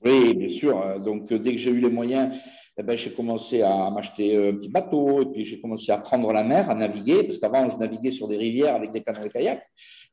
Oui, 0.05 0.35
bien 0.35 0.49
sûr. 0.49 0.99
Donc, 0.99 1.33
dès 1.33 1.51
que 1.51 1.57
j'ai 1.57 1.71
eu 1.71 1.79
les 1.79 1.89
moyens, 1.89 2.35
eh 2.77 2.83
ben, 2.83 2.97
j'ai 2.97 3.11
commencé 3.11 3.61
à 3.61 3.89
m'acheter 3.89 4.35
un 4.49 4.53
petit 4.53 4.69
bateau 4.69 5.21
et 5.21 5.25
puis 5.25 5.45
j'ai 5.45 5.59
commencé 5.59 5.91
à 5.91 5.97
prendre 5.97 6.31
la 6.31 6.43
mer, 6.43 6.69
à 6.69 6.75
naviguer, 6.75 7.23
parce 7.23 7.39
qu'avant, 7.39 7.69
je 7.69 7.77
naviguais 7.77 8.11
sur 8.11 8.27
des 8.27 8.37
rivières 8.37 8.75
avec 8.75 8.91
des 8.91 9.01
canoës 9.01 9.29
kayak 9.29 9.63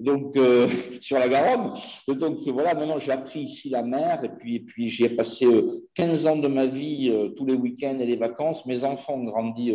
donc 0.00 0.36
euh, 0.36 0.68
sur 1.00 1.18
la 1.18 1.28
Garonne. 1.28 1.74
Donc 2.08 2.38
voilà, 2.48 2.74
maintenant 2.74 2.98
j'ai 2.98 3.12
appris 3.12 3.40
ici 3.40 3.68
la 3.68 3.82
mer 3.82 4.22
et 4.24 4.28
puis, 4.28 4.56
et 4.56 4.60
puis 4.60 4.88
j'y 4.88 5.04
ai 5.04 5.10
passé 5.10 5.46
15 5.94 6.26
euh, 6.26 6.30
ans 6.30 6.36
de 6.36 6.48
ma 6.48 6.66
vie, 6.66 7.10
euh, 7.10 7.28
tous 7.30 7.46
les 7.46 7.54
week-ends 7.54 7.98
et 7.98 8.06
les 8.06 8.16
vacances. 8.16 8.66
Mes 8.66 8.84
enfants 8.84 9.14
ont 9.14 9.24
grandi 9.24 9.72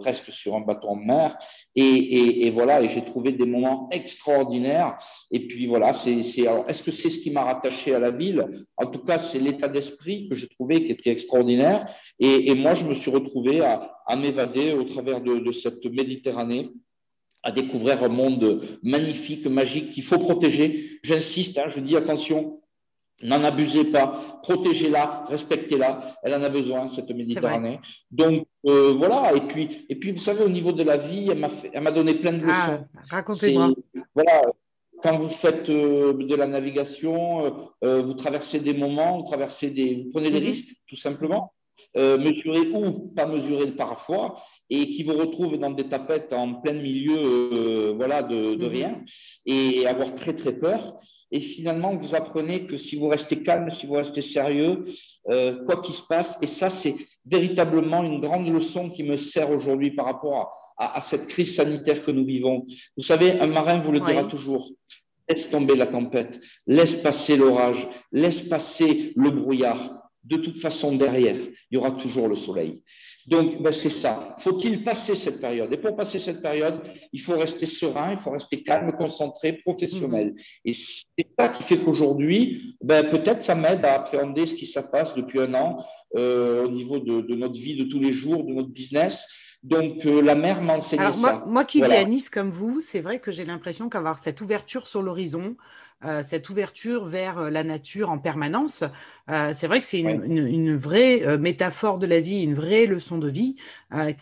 presque 0.00 0.30
sur 0.30 0.54
un 0.54 0.60
bateau 0.60 0.88
en 0.88 0.96
mer 0.96 1.36
et, 1.74 2.46
et, 2.46 2.50
voilà, 2.50 2.82
et 2.82 2.88
j'ai 2.88 3.04
trouvé 3.04 3.32
des 3.32 3.46
moments 3.46 3.88
extraordinaires. 3.90 4.98
Et 5.30 5.46
puis 5.46 5.66
voilà, 5.66 5.92
c'est, 5.92 6.46
alors 6.46 6.64
est-ce 6.68 6.82
que 6.82 6.90
c'est 6.90 7.10
ce 7.10 7.18
qui 7.18 7.30
m'a 7.30 7.42
rattaché 7.42 7.94
à 7.94 7.98
la 7.98 8.10
ville? 8.10 8.64
En 8.76 8.86
tout 8.86 9.00
cas, 9.00 9.18
c'est 9.18 9.38
l'état 9.38 9.68
d'esprit 9.68 10.28
que 10.28 10.34
j'ai 10.34 10.48
trouvé 10.48 10.84
qui 10.84 10.92
était 10.92 11.10
extraordinaire. 11.10 11.86
Et, 12.18 12.54
moi, 12.54 12.74
je 12.74 12.84
me 12.84 12.94
suis 12.94 13.10
retrouvé 13.10 13.60
à, 13.60 13.92
à 14.06 14.16
m'évader 14.16 14.72
au 14.72 14.84
travers 14.84 15.20
de, 15.20 15.38
de 15.38 15.52
cette 15.52 15.84
Méditerranée 15.84 16.70
à 17.42 17.50
découvrir 17.50 18.02
un 18.02 18.08
monde 18.08 18.78
magnifique, 18.82 19.46
magique, 19.46 19.92
qu'il 19.92 20.02
faut 20.02 20.18
protéger. 20.18 20.98
J'insiste, 21.02 21.58
hein, 21.58 21.70
je 21.74 21.80
dis 21.80 21.96
attention, 21.96 22.60
n'en 23.22 23.42
abusez 23.44 23.84
pas, 23.84 24.40
protégez-la, 24.42 25.24
respectez-la. 25.28 26.16
Elle 26.22 26.34
en 26.34 26.42
a 26.42 26.48
besoin, 26.48 26.88
cette 26.88 27.10
Méditerranée. 27.10 27.80
Donc 28.10 28.46
euh, 28.66 28.94
voilà, 28.96 29.34
et 29.34 29.40
puis, 29.42 29.86
et 29.88 29.96
puis 29.96 30.10
vous 30.10 30.20
savez, 30.20 30.44
au 30.44 30.48
niveau 30.48 30.72
de 30.72 30.82
la 30.82 30.96
vie, 30.96 31.30
elle 31.72 31.82
m'a 31.82 31.92
donné 31.92 32.14
plein 32.14 32.32
de 32.32 32.44
ah, 32.48 32.66
leçons. 32.70 32.86
Racontez-moi. 33.10 33.70
Voilà, 34.14 34.42
quand 35.02 35.18
vous 35.18 35.28
faites 35.28 35.70
euh, 35.70 36.12
de 36.12 36.34
la 36.34 36.46
navigation, 36.46 37.70
euh, 37.84 38.02
vous 38.02 38.14
traversez 38.14 38.60
des 38.60 38.74
moments, 38.74 39.18
vous, 39.18 39.28
traversez 39.28 39.70
des, 39.70 40.04
vous 40.04 40.10
prenez 40.12 40.30
des 40.30 40.40
mhm. 40.40 40.46
risques, 40.46 40.74
tout 40.86 40.96
simplement. 40.96 41.52
mesurer 41.94 42.68
ou 42.74 43.08
pas 43.14 43.26
mesurer 43.26 43.70
parfois 43.72 44.42
et 44.70 44.88
qui 44.88 45.02
vous 45.02 45.14
retrouve 45.14 45.58
dans 45.58 45.70
des 45.70 45.88
tapettes 45.88 46.32
en 46.32 46.54
plein 46.54 46.74
milieu 46.74 47.18
euh, 47.18 47.92
voilà, 47.96 48.22
de, 48.22 48.56
mhm. 48.56 48.64
rien 48.64 49.04
et 49.44 49.86
avoir 49.86 50.14
très 50.14 50.34
très 50.34 50.52
peur. 50.52 50.98
Et 51.32 51.40
finalement, 51.40 51.96
vous 51.96 52.14
apprenez 52.14 52.66
que 52.66 52.76
si 52.76 52.96
vous 52.96 53.08
restez 53.08 53.42
calme, 53.42 53.70
si 53.70 53.86
vous 53.86 53.94
restez 53.94 54.22
sérieux, 54.22 54.84
euh, 55.30 55.64
quoi 55.64 55.80
qu'il 55.82 55.94
se 55.94 56.02
passe, 56.02 56.38
et 56.40 56.46
ça 56.46 56.70
c'est 56.70 56.94
véritablement 57.24 58.02
une 58.04 58.20
grande 58.20 58.48
leçon 58.48 58.90
qui 58.90 59.02
me 59.02 59.16
sert 59.16 59.50
aujourd'hui 59.50 59.90
par 59.90 60.06
rapport 60.06 60.52
à, 60.78 60.96
à, 60.96 61.00
cette 61.00 61.26
crise 61.26 61.56
sanitaire 61.56 62.04
que 62.04 62.12
nous 62.12 62.24
vivons. 62.24 62.64
Vous 62.96 63.02
savez, 63.02 63.40
un 63.40 63.48
marin 63.48 63.80
vous 63.80 63.92
le 63.92 64.00
dira 64.00 64.24
toujours. 64.24 64.70
Laisse 65.28 65.50
tomber 65.50 65.74
la 65.74 65.88
tempête, 65.88 66.40
laisse 66.68 66.94
passer 66.94 67.36
l'orage, 67.36 67.88
laisse 68.12 68.42
passer 68.42 69.12
le 69.16 69.30
brouillard. 69.30 69.96
De 70.22 70.36
toute 70.36 70.58
façon, 70.58 70.94
derrière, 70.94 71.36
il 71.36 71.74
y 71.74 71.76
aura 71.76 71.90
toujours 71.90 72.28
le 72.28 72.36
soleil. 72.36 72.82
Donc, 73.26 73.60
ben, 73.60 73.72
c'est 73.72 73.90
ça. 73.90 74.36
Faut-il 74.38 74.84
passer 74.84 75.16
cette 75.16 75.40
période? 75.40 75.72
Et 75.72 75.76
pour 75.78 75.96
passer 75.96 76.20
cette 76.20 76.42
période, 76.42 76.80
il 77.12 77.20
faut 77.20 77.36
rester 77.36 77.66
serein, 77.66 78.12
il 78.12 78.18
faut 78.18 78.30
rester 78.30 78.62
calme, 78.62 78.92
concentré, 78.92 79.54
professionnel. 79.54 80.28
Mhm. 80.28 80.36
Et 80.66 80.72
c'est 80.72 81.26
ça 81.38 81.48
qui 81.48 81.64
fait 81.64 81.78
qu'aujourd'hui, 81.78 82.76
ben, 82.80 83.10
peut-être 83.10 83.42
ça 83.42 83.56
m'aide 83.56 83.84
à 83.84 83.94
appréhender 83.94 84.46
ce 84.46 84.54
qui 84.54 84.66
se 84.66 84.78
passe 84.78 85.14
depuis 85.16 85.40
un 85.40 85.54
an 85.54 85.84
euh, 86.14 86.66
au 86.66 86.70
niveau 86.70 87.00
de, 87.00 87.34
notre 87.34 87.58
vie 87.58 87.76
de 87.76 87.84
tous 87.84 87.98
les 87.98 88.12
jours, 88.12 88.44
de 88.44 88.52
notre 88.52 88.70
business, 88.70 89.26
Donc, 89.66 90.04
la 90.04 90.34
mère 90.34 90.60
m'enseignait 90.62 91.12
ça. 91.12 91.18
Moi, 91.18 91.44
moi 91.46 91.64
qui 91.64 91.82
vis 91.82 91.92
à 91.92 92.04
Nice 92.04 92.30
comme 92.30 92.50
vous, 92.50 92.80
c'est 92.80 93.00
vrai 93.00 93.20
que 93.20 93.30
j'ai 93.30 93.44
l'impression 93.44 93.88
qu'avoir 93.88 94.18
cette 94.18 94.40
ouverture 94.40 94.86
sur 94.86 95.02
l'horizon, 95.02 95.56
cette 96.22 96.48
ouverture 96.50 97.06
vers 97.06 97.50
la 97.50 97.64
nature 97.64 98.10
en 98.10 98.18
permanence, 98.18 98.84
c'est 99.28 99.66
vrai 99.66 99.80
que 99.80 99.86
c'est 99.86 100.00
une, 100.00 100.76
vraie 100.76 101.38
métaphore 101.38 101.98
de 101.98 102.06
la 102.06 102.20
vie, 102.20 102.44
une 102.44 102.54
vraie 102.54 102.86
leçon 102.86 103.18
de 103.18 103.28
vie 103.28 103.56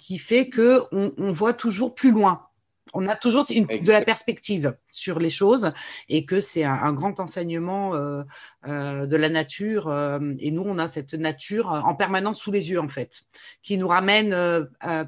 qui 0.00 0.18
fait 0.18 0.48
que 0.48 0.82
on 0.92 1.32
voit 1.32 1.52
toujours 1.52 1.94
plus 1.94 2.10
loin 2.10 2.48
on 2.92 3.08
a 3.08 3.16
toujours 3.16 3.44
de 3.46 3.92
la 3.92 4.02
perspective 4.02 4.76
sur 4.88 5.18
les 5.18 5.30
choses 5.30 5.72
et 6.08 6.26
que 6.26 6.40
c'est 6.40 6.64
un, 6.64 6.92
grand 6.92 7.18
enseignement 7.18 7.94
euh, 7.94 8.22
euh, 8.68 9.06
de 9.06 9.16
la 9.16 9.28
nature. 9.28 9.88
Euh, 9.88 10.20
et 10.38 10.50
nous, 10.50 10.62
on 10.62 10.78
a 10.78 10.86
cette 10.86 11.14
nature 11.14 11.68
en 11.68 11.94
permanence 11.94 12.40
sous 12.40 12.52
les 12.52 12.70
yeux, 12.70 12.80
en 12.80 12.88
fait, 12.88 13.22
qui 13.62 13.78
nous 13.78 13.88
ramène 13.88 14.30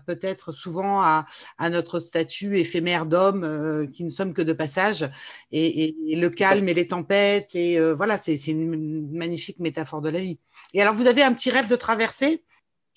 peut-être 0.07 0.53
souvent 0.53 1.03
à, 1.03 1.27
notre 1.71 2.01
statut 2.01 2.59
éphémère 2.59 3.07
d'homme, 3.07 3.89
qui 3.93 4.05
ne 4.05 4.11
sommes 4.11 4.33
que 4.33 4.43
de 4.43 4.53
passage, 4.53 5.09
et, 5.53 5.95
le 6.07 6.29
calme 6.29 6.69
et 6.69 6.75
les 6.75 6.89
tempêtes. 6.89 7.55
Et 7.55 7.79
voilà, 7.93 8.17
c'est 8.17 8.37
une 8.47 9.11
magnifique 9.13 9.59
métaphore 9.59 10.01
de 10.01 10.09
la 10.09 10.21
vie. 10.21 10.39
Et 10.73 10.81
alors, 10.81 10.95
vous 10.95 11.07
avez 11.07 11.23
un 11.23 11.33
petit 11.33 11.51
rêve 11.51 11.69
de 11.69 11.77
traverser 11.77 12.43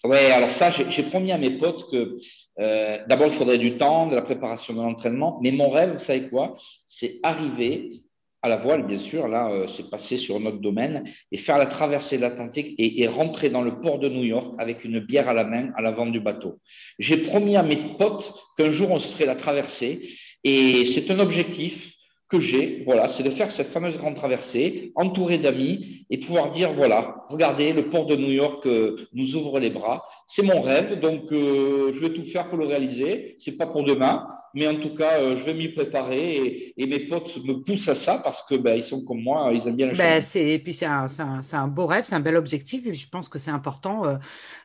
oui, 0.05 0.17
alors 0.17 0.49
ça, 0.49 0.71
j'ai 0.71 1.03
promis 1.03 1.31
à 1.31 1.37
mes 1.37 1.51
potes 1.51 1.89
que 1.91 2.19
euh, 2.59 2.97
d'abord, 3.07 3.27
il 3.27 3.33
faudrait 3.33 3.57
du 3.57 3.77
temps, 3.77 4.07
de 4.07 4.15
la 4.15 4.21
préparation 4.21 4.73
de 4.73 4.79
l'entraînement. 4.79 5.39
Mais 5.41 5.51
mon 5.51 5.69
rêve, 5.69 5.93
vous 5.93 5.99
savez 6.03 6.29
quoi? 6.29 6.57
C'est 6.85 7.15
arriver 7.23 8.01
à 8.41 8.49
la 8.49 8.55
voile, 8.55 8.85
bien 8.85 8.97
sûr. 8.97 9.27
Là, 9.27 9.49
euh, 9.49 9.67
c'est 9.67 9.89
passé 9.89 10.17
sur 10.17 10.39
notre 10.39 10.59
domaine 10.59 11.03
et 11.31 11.37
faire 11.37 11.57
la 11.57 11.65
traversée 11.65 12.17
de 12.17 12.21
l'Atlantique 12.21 12.75
et, 12.77 13.01
et, 13.01 13.07
rentrer 13.07 13.49
dans 13.49 13.61
le 13.61 13.81
port 13.81 13.99
de 13.99 14.07
New 14.07 14.23
York 14.23 14.53
avec 14.57 14.85
une 14.85 14.99
bière 14.99 15.27
à 15.27 15.33
la 15.33 15.43
main 15.43 15.71
à 15.75 15.81
l'avant 15.81 16.05
du 16.05 16.19
bateau. 16.19 16.59
J'ai 16.97 17.17
promis 17.17 17.57
à 17.57 17.63
mes 17.63 17.97
potes 17.97 18.33
qu'un 18.57 18.71
jour, 18.71 18.91
on 18.91 18.99
se 18.99 19.11
ferait 19.13 19.25
la 19.25 19.35
traversée 19.35 20.09
et 20.45 20.85
c'est 20.85 21.11
un 21.11 21.19
objectif 21.19 21.98
que 22.29 22.39
j'ai, 22.39 22.83
voilà, 22.85 23.09
c'est 23.09 23.23
de 23.23 23.31
faire 23.31 23.51
cette 23.51 23.67
fameuse 23.67 23.97
grande 23.97 24.15
traversée, 24.15 24.91
entouré 24.95 25.39
d'amis, 25.39 26.05
et 26.11 26.19
pouvoir 26.19 26.51
dire, 26.51 26.73
voilà, 26.73 27.25
regardez, 27.29 27.73
le 27.73 27.89
port 27.89 28.05
de 28.05 28.15
New 28.15 28.31
York 28.31 28.65
euh, 28.67 28.95
nous 29.13 29.35
ouvre 29.35 29.59
les 29.59 29.71
bras. 29.71 30.05
C'est 30.27 30.43
mon 30.43 30.61
rêve, 30.61 30.99
donc 30.99 31.31
euh, 31.31 31.91
je 31.93 31.99
vais 31.99 32.13
tout 32.13 32.23
faire 32.23 32.47
pour 32.47 32.57
le 32.57 32.67
réaliser. 32.67 33.35
C'est 33.39 33.57
pas 33.57 33.65
pour 33.65 33.83
demain, 33.83 34.27
mais 34.53 34.67
en 34.67 34.75
tout 34.75 34.95
cas, 34.95 35.19
euh, 35.19 35.37
je 35.37 35.43
vais 35.45 35.53
m'y 35.53 35.69
préparer 35.69 36.73
et, 36.75 36.87
mes 36.87 36.99
potes 37.01 37.37
me 37.45 37.53
poussent 37.53 37.87
à 37.87 37.95
ça 37.95 38.19
parce 38.23 38.41
que 38.43 38.55
ben, 38.55 38.75
ils 38.75 38.83
sont 38.83 39.03
comme 39.03 39.21
moi, 39.21 39.51
ils 39.53 39.67
aiment 39.67 39.75
bien 39.75 39.87
la 39.87 39.93
ben, 39.93 40.23
Et 40.35 40.59
puis 40.59 40.73
c'est 40.73 40.87
un, 40.87 41.05
un, 41.53 41.67
beau 41.67 41.85
rêve, 41.85 42.05
c'est 42.05 42.15
un 42.15 42.19
bel 42.19 42.35
objectif 42.35 42.85
et 42.87 42.93
je 42.93 43.07
pense 43.07 43.29
que 43.29 43.37
c'est 43.37 43.51
important 43.51 44.05
euh, 44.05 44.15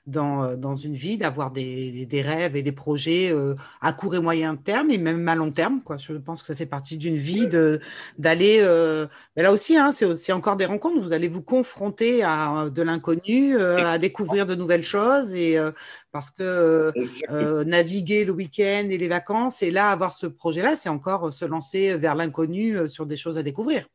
dans, 0.07 0.43
euh, 0.43 0.57
dans, 0.57 0.75
une 0.75 0.95
vie 0.95 1.19
d'avoir 1.19 1.51
des, 1.51 2.07
des, 2.07 2.23
rêves 2.23 2.57
et 2.57 2.63
des 2.63 2.73
projets 2.73 3.35
à 3.81 3.93
court 3.93 4.15
et 4.15 4.21
moyen 4.21 4.57
terme 4.57 4.91
et 4.91 4.99
même 4.99 5.29
à 5.29 5.35
long 5.35 5.51
terme. 5.51 5.83
Quoi. 5.83 5.99
Je 5.99 6.15
pense 6.15 6.41
que 6.41 6.49
ça 6.49 6.57
fait 6.57 6.67
partie 6.67 6.97
d'une 6.97 7.17
vie 7.17 7.47
d'aller. 8.19 8.61
Mais 9.37 9.43
là 9.43 9.53
aussi, 9.53 9.77
hein, 9.77 9.91
c'est 9.93 10.33
encore 10.33 10.57
des 10.57 10.67
rencontres. 10.67 11.01
Vous 11.01 11.13
allez 11.13 11.29
vous 11.29 11.43
confronter 11.43 12.23
à 12.23 12.71
de 12.75 12.83
l'inconnu, 12.83 13.59
à 13.59 13.99
découvrir 13.99 14.47
de 14.47 14.55
nouvelles 14.55 14.85
choses 14.85 15.35
et 15.35 15.59
parce 16.15 16.31
que 16.31 16.93
euh, 17.29 17.65
naviguer 17.65 18.25
le 18.25 18.31
week-end 18.31 18.87
et 18.89 18.99
les 18.99 19.09
vacances, 19.09 19.65
et 19.65 19.73
là, 19.73 19.91
avoir 19.91 20.13
ce 20.13 20.29
projet-là, 20.29 20.77
c'est 20.77 20.89
encore 20.89 21.33
se 21.33 21.45
lancer 21.45 21.97
vers 21.97 22.15
l'inconnu 22.15 22.79
euh, 22.79 22.87
sur 22.87 23.05
des 23.05 23.17
choses 23.17 23.37
à 23.37 23.43
découvrir. 23.43 23.89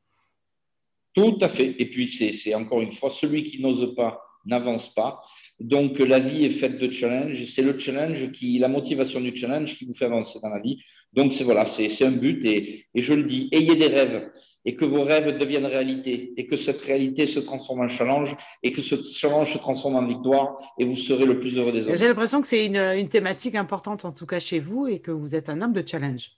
Tout 1.15 1.38
à 1.39 1.47
fait. 1.47 1.75
Et 1.79 1.89
puis, 1.89 2.09
c'est 2.09 2.53
encore 2.55 2.81
une 2.81 2.91
fois, 2.91 3.09
celui 3.09 3.45
qui 3.45 3.61
n'ose 3.61 3.95
pas 3.95 4.21
n'avance 4.45 4.93
pas. 4.93 5.21
Donc, 5.61 5.99
la 5.99 6.19
vie 6.19 6.43
est 6.43 6.49
faite 6.49 6.77
de 6.77 6.91
challenges. 6.91 7.45
C'est 7.45 7.61
le 7.61 7.79
challenge 7.79 8.33
qui, 8.33 8.59
la 8.59 8.67
motivation 8.67 9.21
du 9.21 9.33
challenge 9.33 9.77
qui 9.77 9.85
vous 9.85 9.93
fait 9.93 10.05
avancer 10.05 10.39
dans 10.43 10.49
la 10.49 10.59
vie. 10.59 10.77
Donc, 11.13 11.33
c'est 11.33 11.45
voilà, 11.45 11.65
c'est 11.65 12.03
un 12.03 12.11
but. 12.11 12.43
Et, 12.43 12.85
et 12.93 13.01
je 13.01 13.13
le 13.13 13.23
dis, 13.23 13.47
ayez 13.53 13.75
des 13.75 13.88
rêves 13.88 14.29
et 14.66 14.75
que 14.75 14.86
vos 14.86 15.04
rêves 15.04 15.38
deviennent 15.38 15.66
réalité 15.66 16.34
et 16.38 16.46
que 16.46 16.58
cette 16.58 16.82
réalité 16.82 17.28
se 17.28 17.39
transforme 17.39 17.82
en 17.82 17.88
challenge 17.88 18.36
et 18.63 18.72
que 18.72 18.82
ce 18.82 18.96
challenge 19.04 19.54
se 19.54 19.58
transforme 19.58 19.96
en 19.96 20.06
victoire 20.06 20.58
et 20.78 20.86
vous 20.86 20.98
serez 20.98 21.25
le 21.25 21.39
plus 21.39 21.58
heureux 21.58 21.72
des 21.72 21.88
hommes. 21.88 21.96
J'ai 21.96 22.08
l'impression 22.08 22.42
que 22.42 22.48
c'est 22.48 22.66
une, 22.66 23.10
thématique 23.10 23.56
importante 23.56 24.06
en 24.06 24.12
tout 24.12 24.25
cas 24.25 24.39
chez 24.39 24.60
vous 24.60 24.88
et 24.88 25.00
que 25.00 25.12
vous 25.12 25.36
êtes 25.36 25.50
un 25.50 25.62
homme 25.62 25.74
de 25.74 25.84
challenge. 25.86 26.32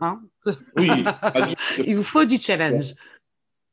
Hein 0.00 0.20
oui. 0.76 0.88
Il 1.86 1.96
vous 1.96 2.02
faut 2.02 2.24
du 2.24 2.38
challenge. 2.38 2.94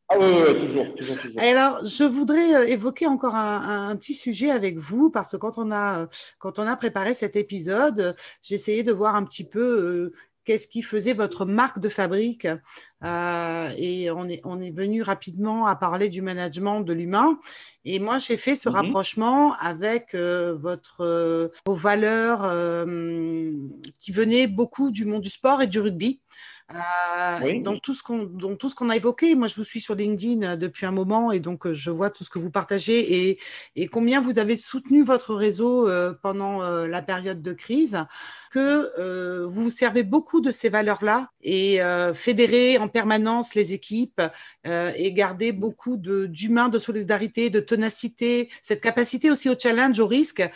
Ah 0.10 0.18
oui, 0.20 0.60
toujours, 0.60 0.96
toujours, 0.96 1.18
toujours. 1.18 1.42
Alors, 1.42 1.84
je 1.86 2.04
voudrais 2.04 2.56
euh, 2.56 2.68
évoquer 2.68 3.08
encore 3.08 3.36
un, 3.36 3.96
petit 3.96 4.14
sujet 4.14 4.52
avec 4.52 4.78
vous 4.78 5.10
parce 5.10 5.32
que 5.32 5.38
quand 5.38 5.58
on 5.58 5.72
a, 5.72 6.08
quand 6.40 6.60
on 6.60 6.68
a 6.68 6.76
préparé 6.76 7.14
cet 7.14 7.36
épisode, 7.36 8.16
j'ai 8.42 8.56
essayé 8.56 8.84
de 8.84 8.92
voir 8.92 9.16
un 9.16 9.24
petit 9.24 9.46
peu 9.46 9.62
euh, 9.62 10.14
qu'est-ce 10.46 10.68
qui 10.68 10.82
faisait 10.82 11.14
votre 11.14 11.46
marque 11.46 11.80
de 11.80 11.90
fabrique 11.90 12.48
euh, 13.04 13.70
Et 13.78 14.10
on 14.12 14.28
est, 14.28 14.42
on 14.44 14.62
est 14.62 14.72
venu 14.72 15.02
rapidement 15.02 15.68
à 15.68 15.76
parler 15.76 16.10
du 16.10 16.22
management 16.22 16.82
de 16.82 16.94
l'humain. 16.94 17.40
Et 17.86 18.00
moi, 18.00 18.18
j'ai 18.18 18.38
fait 18.38 18.56
ce 18.56 18.70
mhm. 18.70 18.76
rapprochement 18.76 19.54
avec 19.60 20.16
euh, 20.16 20.56
votre, 20.60 21.02
euh, 21.02 21.50
vos 21.66 21.76
valeurs 21.76 22.42
qui 24.00 24.12
venaient 24.12 24.48
beaucoup 24.48 24.92
du 24.92 25.06
monde 25.06 25.22
du 25.22 25.30
sport 25.30 25.62
et 25.62 25.68
du 25.68 25.80
rugby. 25.80 26.22
Euh, 26.74 27.62
dans 27.62 27.78
tout 27.78 27.94
ce 27.94 28.02
qu'on 28.04 28.28
tout 28.56 28.70
ce 28.70 28.76
qu'on 28.76 28.90
a 28.90 28.96
évoqué. 28.96 29.36
Moi, 29.36 29.48
je 29.48 29.56
vous 29.56 29.64
suis 29.64 29.82
sur 29.82 29.96
LinkedIn 29.96 30.44
euh, 30.44 30.56
depuis 30.56 30.86
un 30.86 30.92
moment 30.92 31.32
et 31.32 31.40
donc 31.40 31.66
euh, 31.66 31.74
je 31.74 31.92
vois 31.92 32.10
tout 32.10 32.24
ce 32.24 32.30
que 32.30 32.40
vous 32.40 32.52
partagez 32.52 33.30
et, 33.30 33.40
et 33.76 33.88
combien 33.88 34.22
vous 34.22 34.40
avez 34.40 34.58
soutenu 34.58 35.04
votre 35.04 35.36
réseau 35.36 35.88
pendant 36.22 36.62
la 36.62 37.02
période 37.02 37.42
de 37.42 37.54
crise. 37.54 37.98
Que 38.52 39.46
vous 39.46 39.64
vous 39.64 39.70
servez 39.70 40.04
beaucoup 40.04 40.42
de 40.42 40.52
ces 40.52 40.70
valeurs-là 40.70 41.30
et 41.42 41.80
fédérer 42.14 42.78
en 42.78 42.88
permanence 42.88 43.56
les 43.56 43.74
équipes 43.74 44.22
et 44.66 45.14
garder 45.14 45.52
beaucoup 45.52 45.98
d'humain, 45.98 46.70
de, 46.70 46.74
de 46.74 46.80
solidarité, 46.80 47.50
de 47.50 47.60
ténacité, 47.60 48.50
cette 48.62 48.82
capacité 48.82 49.32
aussi 49.32 49.50
au 49.50 49.56
challenge, 49.58 50.00
au 50.00 50.08
risque. 50.08 50.48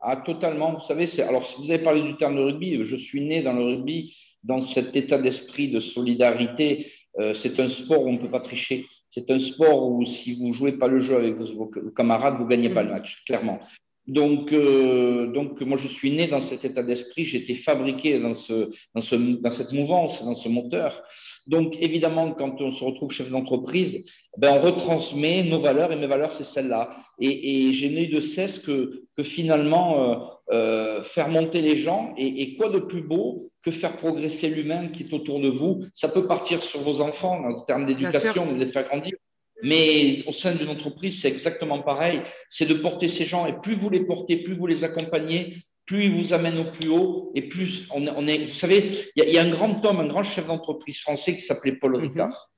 Ah, 0.00 0.16
totalement. 0.16 0.72
Vous 0.74 0.86
savez, 0.86 1.08
alors 1.22 1.46
si 1.46 1.64
vous 1.64 1.70
avez 1.70 1.82
parlé 1.82 2.02
du 2.02 2.16
terme 2.16 2.36
de 2.36 2.40
rugby, 2.40 2.84
je 2.84 2.96
suis 2.96 3.24
né 3.24 3.42
dans 3.42 3.52
le 3.52 3.64
rugby 3.64 4.14
dans 4.42 4.60
cet 4.60 4.96
état 4.96 5.18
d'esprit 5.18 5.68
de 5.68 5.80
solidarité. 5.80 6.92
Euh, 7.18 7.34
c'est 7.34 7.60
un 7.60 7.68
sport 7.68 8.02
où 8.02 8.08
on 8.08 8.14
ne 8.14 8.18
peut 8.18 8.30
pas 8.30 8.40
tricher. 8.40 8.86
C'est 9.10 9.30
un 9.30 9.40
sport 9.40 9.90
où 9.90 10.06
si 10.06 10.34
vous 10.34 10.48
ne 10.48 10.52
jouez 10.52 10.72
pas 10.72 10.88
le 10.88 11.00
jeu 11.00 11.16
avec 11.16 11.36
vos, 11.36 11.70
camarades, 11.94 12.36
vous 12.38 12.44
ne 12.44 12.48
gagnez 12.48 12.70
pas 12.70 12.82
le 12.82 12.90
match, 12.90 13.22
clairement. 13.26 13.60
Donc, 14.06 14.52
euh, 14.52 15.26
donc, 15.28 15.60
moi, 15.60 15.76
je 15.76 15.86
suis 15.86 16.10
né 16.10 16.26
dans 16.26 16.40
cet 16.40 16.64
état 16.64 16.82
d'esprit. 16.82 17.24
J'ai 17.24 17.38
été 17.38 17.54
fabriqué 17.54 18.18
dans, 18.18 18.34
ce, 18.34 18.70
dans, 18.94 19.00
ce, 19.00 19.14
dans 19.14 19.50
cette 19.50 19.72
mouvance, 19.72 20.24
dans 20.24 20.34
ce 20.34 20.48
moteur. 20.48 21.02
Donc, 21.46 21.76
évidemment, 21.80 22.32
quand 22.32 22.60
on 22.60 22.70
se 22.70 22.82
retrouve 22.82 23.12
chef 23.12 23.30
d'entreprise, 23.30 24.04
ben, 24.38 24.54
on 24.56 24.60
retransmet 24.60 25.44
nos 25.44 25.60
valeurs 25.60 25.92
et 25.92 25.96
mes 25.96 26.06
valeurs, 26.06 26.32
c'est 26.32 26.44
celle-là. 26.44 26.96
Et, 27.20 27.68
et 27.68 27.74
j'ai 27.74 27.90
n'ai 27.90 28.06
de 28.06 28.20
cesse 28.20 28.58
que, 28.58 29.04
que 29.16 29.22
finalement, 29.22 30.02
euh, 30.02 30.16
euh, 30.52 31.04
faire 31.04 31.28
monter 31.28 31.60
les 31.60 31.78
gens. 31.78 32.14
Et, 32.16 32.42
et, 32.42 32.56
quoi 32.56 32.70
de 32.70 32.78
plus 32.78 33.02
beau 33.02 33.51
que 33.62 33.70
faire 33.70 33.96
progresser 33.96 34.48
l'humain 34.48 34.88
qui 34.88 35.04
est 35.04 35.12
autour 35.12 35.40
de 35.40 35.48
vous 35.48 35.84
Ça 35.94 36.08
peut 36.08 36.26
partir 36.26 36.62
sur 36.62 36.80
vos 36.80 37.00
enfants 37.00 37.44
en 37.44 37.60
termes 37.60 37.86
d'éducation, 37.86 38.52
de 38.52 38.64
les 38.64 38.70
faire 38.70 38.84
grandir. 38.84 39.14
Mais 39.62 40.24
au 40.26 40.32
sein 40.32 40.54
d'une 40.54 40.68
entreprise, 40.68 41.20
c'est 41.20 41.28
exactement 41.28 41.80
pareil. 41.80 42.22
C'est 42.48 42.66
de 42.66 42.74
porter 42.74 43.06
ces 43.08 43.24
gens. 43.24 43.46
Et 43.46 43.54
plus 43.60 43.74
vous 43.74 43.90
les 43.90 44.04
portez, 44.04 44.38
plus 44.38 44.54
vous 44.54 44.66
les 44.66 44.82
accompagnez, 44.82 45.58
plus 45.86 46.04
ils 46.04 46.10
vous 46.10 46.34
amènent 46.34 46.58
au 46.58 46.70
plus 46.72 46.88
haut 46.88 47.30
et 47.34 47.42
plus 47.42 47.86
on, 47.94 48.06
on 48.08 48.26
est. 48.26 48.46
Vous 48.46 48.54
savez, 48.54 49.08
il 49.14 49.24
y, 49.24 49.38
a 49.38 49.42
un 49.42 49.50
grand 49.50 49.84
homme, 49.84 50.00
un 50.00 50.06
grand 50.06 50.24
chef 50.24 50.46
d'entreprise 50.46 50.98
français 50.98 51.36
qui 51.36 51.42
s'appelait 51.42 51.76
Paul 51.76 51.96
mhm. 51.96 52.02
Ricard. 52.02 52.50